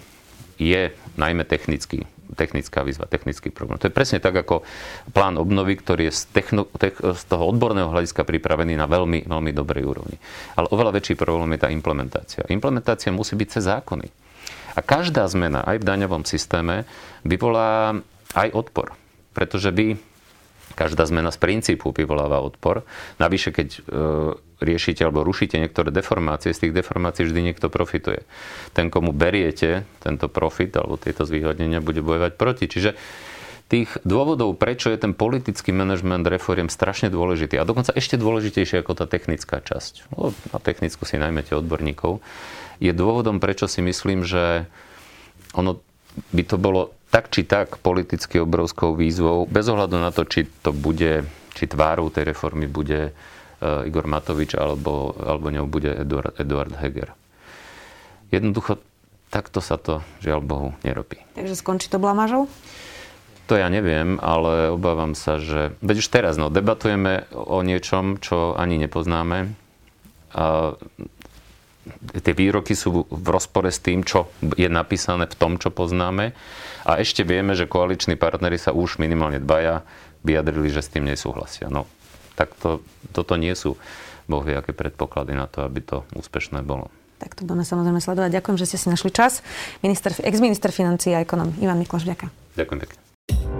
je 0.54 0.94
najmä 1.18 1.42
technický 1.42 2.06
technická 2.34 2.82
výzva, 2.82 3.10
technický 3.10 3.50
problém. 3.50 3.78
To 3.80 3.88
je 3.88 3.94
presne 3.94 4.18
tak, 4.18 4.34
ako 4.36 4.62
plán 5.14 5.38
obnovy, 5.40 5.78
ktorý 5.78 6.10
je 6.10 6.14
z, 6.14 6.22
techno, 6.30 6.66
tech, 6.76 6.98
z 6.98 7.22
toho 7.26 7.46
odborného 7.48 7.90
hľadiska 7.90 8.26
pripravený 8.26 8.74
na 8.76 8.86
veľmi, 8.90 9.26
veľmi 9.26 9.50
dobrej 9.54 9.84
úrovni. 9.86 10.16
Ale 10.54 10.70
oveľa 10.70 11.00
väčší 11.00 11.14
problém 11.14 11.54
je 11.56 11.62
tá 11.66 11.68
implementácia. 11.70 12.46
Implementácia 12.50 13.14
musí 13.14 13.38
byť 13.38 13.48
cez 13.48 13.64
zákony. 13.66 14.06
A 14.74 14.80
každá 14.82 15.26
zmena 15.26 15.66
aj 15.66 15.82
v 15.82 15.88
daňovom 15.88 16.22
systéme 16.22 16.86
vyvolá 17.26 17.98
aj 18.34 18.48
odpor. 18.54 18.94
Pretože 19.34 19.70
vy 19.74 19.98
každá 20.80 21.04
zmena 21.04 21.28
z 21.28 21.36
princípu 21.36 21.92
vyvoláva 21.92 22.40
odpor. 22.40 22.88
Navyše, 23.20 23.52
keď 23.52 23.68
e, 23.68 23.80
riešite 24.64 25.04
alebo 25.04 25.20
rušíte 25.20 25.60
niektoré 25.60 25.92
deformácie, 25.92 26.56
z 26.56 26.68
tých 26.68 26.76
deformácií 26.80 27.28
vždy 27.28 27.52
niekto 27.52 27.68
profituje. 27.68 28.24
Ten, 28.72 28.88
komu 28.88 29.12
beriete 29.12 29.84
tento 30.00 30.32
profit 30.32 30.72
alebo 30.80 30.96
tieto 30.96 31.28
zvýhodnenia, 31.28 31.84
bude 31.84 32.00
bojovať 32.00 32.32
proti. 32.40 32.64
Čiže 32.64 32.96
tých 33.68 34.00
dôvodov, 34.02 34.56
prečo 34.56 34.88
je 34.88 34.98
ten 34.98 35.12
politický 35.12 35.70
manažment 35.70 36.24
reforiem 36.24 36.72
strašne 36.72 37.12
dôležitý 37.12 37.60
a 37.60 37.68
dokonca 37.68 37.94
ešte 37.94 38.16
dôležitejšie 38.16 38.80
ako 38.80 38.98
tá 38.98 39.06
technická 39.06 39.60
časť. 39.60 40.10
No, 40.16 40.32
na 40.50 40.58
technickú 40.58 41.04
si 41.04 41.20
najmete 41.20 41.54
odborníkov. 41.54 42.24
Je 42.80 42.90
dôvodom, 42.96 43.38
prečo 43.38 43.68
si 43.68 43.84
myslím, 43.84 44.24
že 44.24 44.64
ono 45.52 45.78
by 46.34 46.42
to 46.42 46.56
bolo 46.58 46.90
tak 47.10 47.28
či 47.34 47.42
tak 47.42 47.82
politicky 47.82 48.38
obrovskou 48.38 48.94
výzvou, 48.94 49.44
bez 49.50 49.66
ohľadu 49.66 49.98
na 49.98 50.14
to, 50.14 50.22
či 50.24 50.46
to 50.62 50.70
bude, 50.70 51.26
či 51.58 51.64
tvárou 51.66 52.06
tej 52.08 52.30
reformy 52.30 52.70
bude 52.70 53.10
uh, 53.10 53.86
Igor 53.86 54.06
Matovič 54.06 54.54
alebo, 54.54 55.14
alebo 55.18 55.50
ňou 55.50 55.66
bude 55.66 55.90
Eduard, 55.90 56.38
Eduard 56.38 56.70
Heger. 56.78 57.10
Jednoducho 58.30 58.78
takto 59.30 59.58
sa 59.58 59.74
to, 59.78 60.06
žiaľ 60.22 60.42
Bohu, 60.42 60.68
nerobí. 60.86 61.18
Takže 61.34 61.58
skončí 61.58 61.90
to 61.90 61.98
blamážou? 61.98 62.46
To 63.50 63.58
ja 63.58 63.66
neviem, 63.66 64.22
ale 64.22 64.70
obávam 64.70 65.18
sa, 65.18 65.42
že... 65.42 65.74
Veď 65.82 66.06
už 66.06 66.08
teraz, 66.14 66.38
no, 66.38 66.54
debatujeme 66.54 67.26
o 67.34 67.58
niečom, 67.66 68.22
čo 68.22 68.54
ani 68.54 68.78
nepoznáme. 68.78 69.50
A 70.30 70.78
tie 72.20 72.34
výroky 72.36 72.76
sú 72.76 73.08
v 73.08 73.28
rozpore 73.28 73.72
s 73.72 73.80
tým, 73.80 74.04
čo 74.04 74.28
je 74.56 74.68
napísané 74.68 75.26
v 75.26 75.38
tom, 75.38 75.56
čo 75.56 75.72
poznáme. 75.72 76.36
A 76.84 77.00
ešte 77.00 77.24
vieme, 77.24 77.56
že 77.56 77.70
koaliční 77.70 78.16
partnery 78.20 78.60
sa 78.60 78.76
už 78.76 79.00
minimálne 79.00 79.40
dvaja 79.40 79.84
vyjadrili, 80.20 80.68
že 80.68 80.84
s 80.84 80.92
tým 80.92 81.08
nesúhlasia. 81.08 81.72
No, 81.72 81.88
tak 82.36 82.52
to, 82.60 82.84
toto 83.16 83.40
nie 83.40 83.52
sú 83.56 83.80
boh 84.30 84.46
vie, 84.46 84.54
aké 84.54 84.70
predpoklady 84.70 85.34
na 85.34 85.50
to, 85.50 85.66
aby 85.66 85.82
to 85.82 86.06
úspešné 86.14 86.62
bolo. 86.62 86.92
Tak 87.20 87.36
to 87.36 87.44
budeme 87.44 87.66
samozrejme 87.66 88.00
sledovať. 88.00 88.30
Ďakujem, 88.40 88.56
že 88.56 88.68
ste 88.70 88.78
si 88.80 88.86
našli 88.88 89.12
čas. 89.12 89.44
Minister, 89.84 90.14
ex-minister 90.16 90.72
financí 90.72 91.12
a 91.12 91.20
ekonom 91.20 91.52
Ivan 91.60 91.76
Mikloš, 91.76 92.08
ďakujem. 92.08 92.30
Ďakujem 92.56 92.78
pekne. 92.80 93.59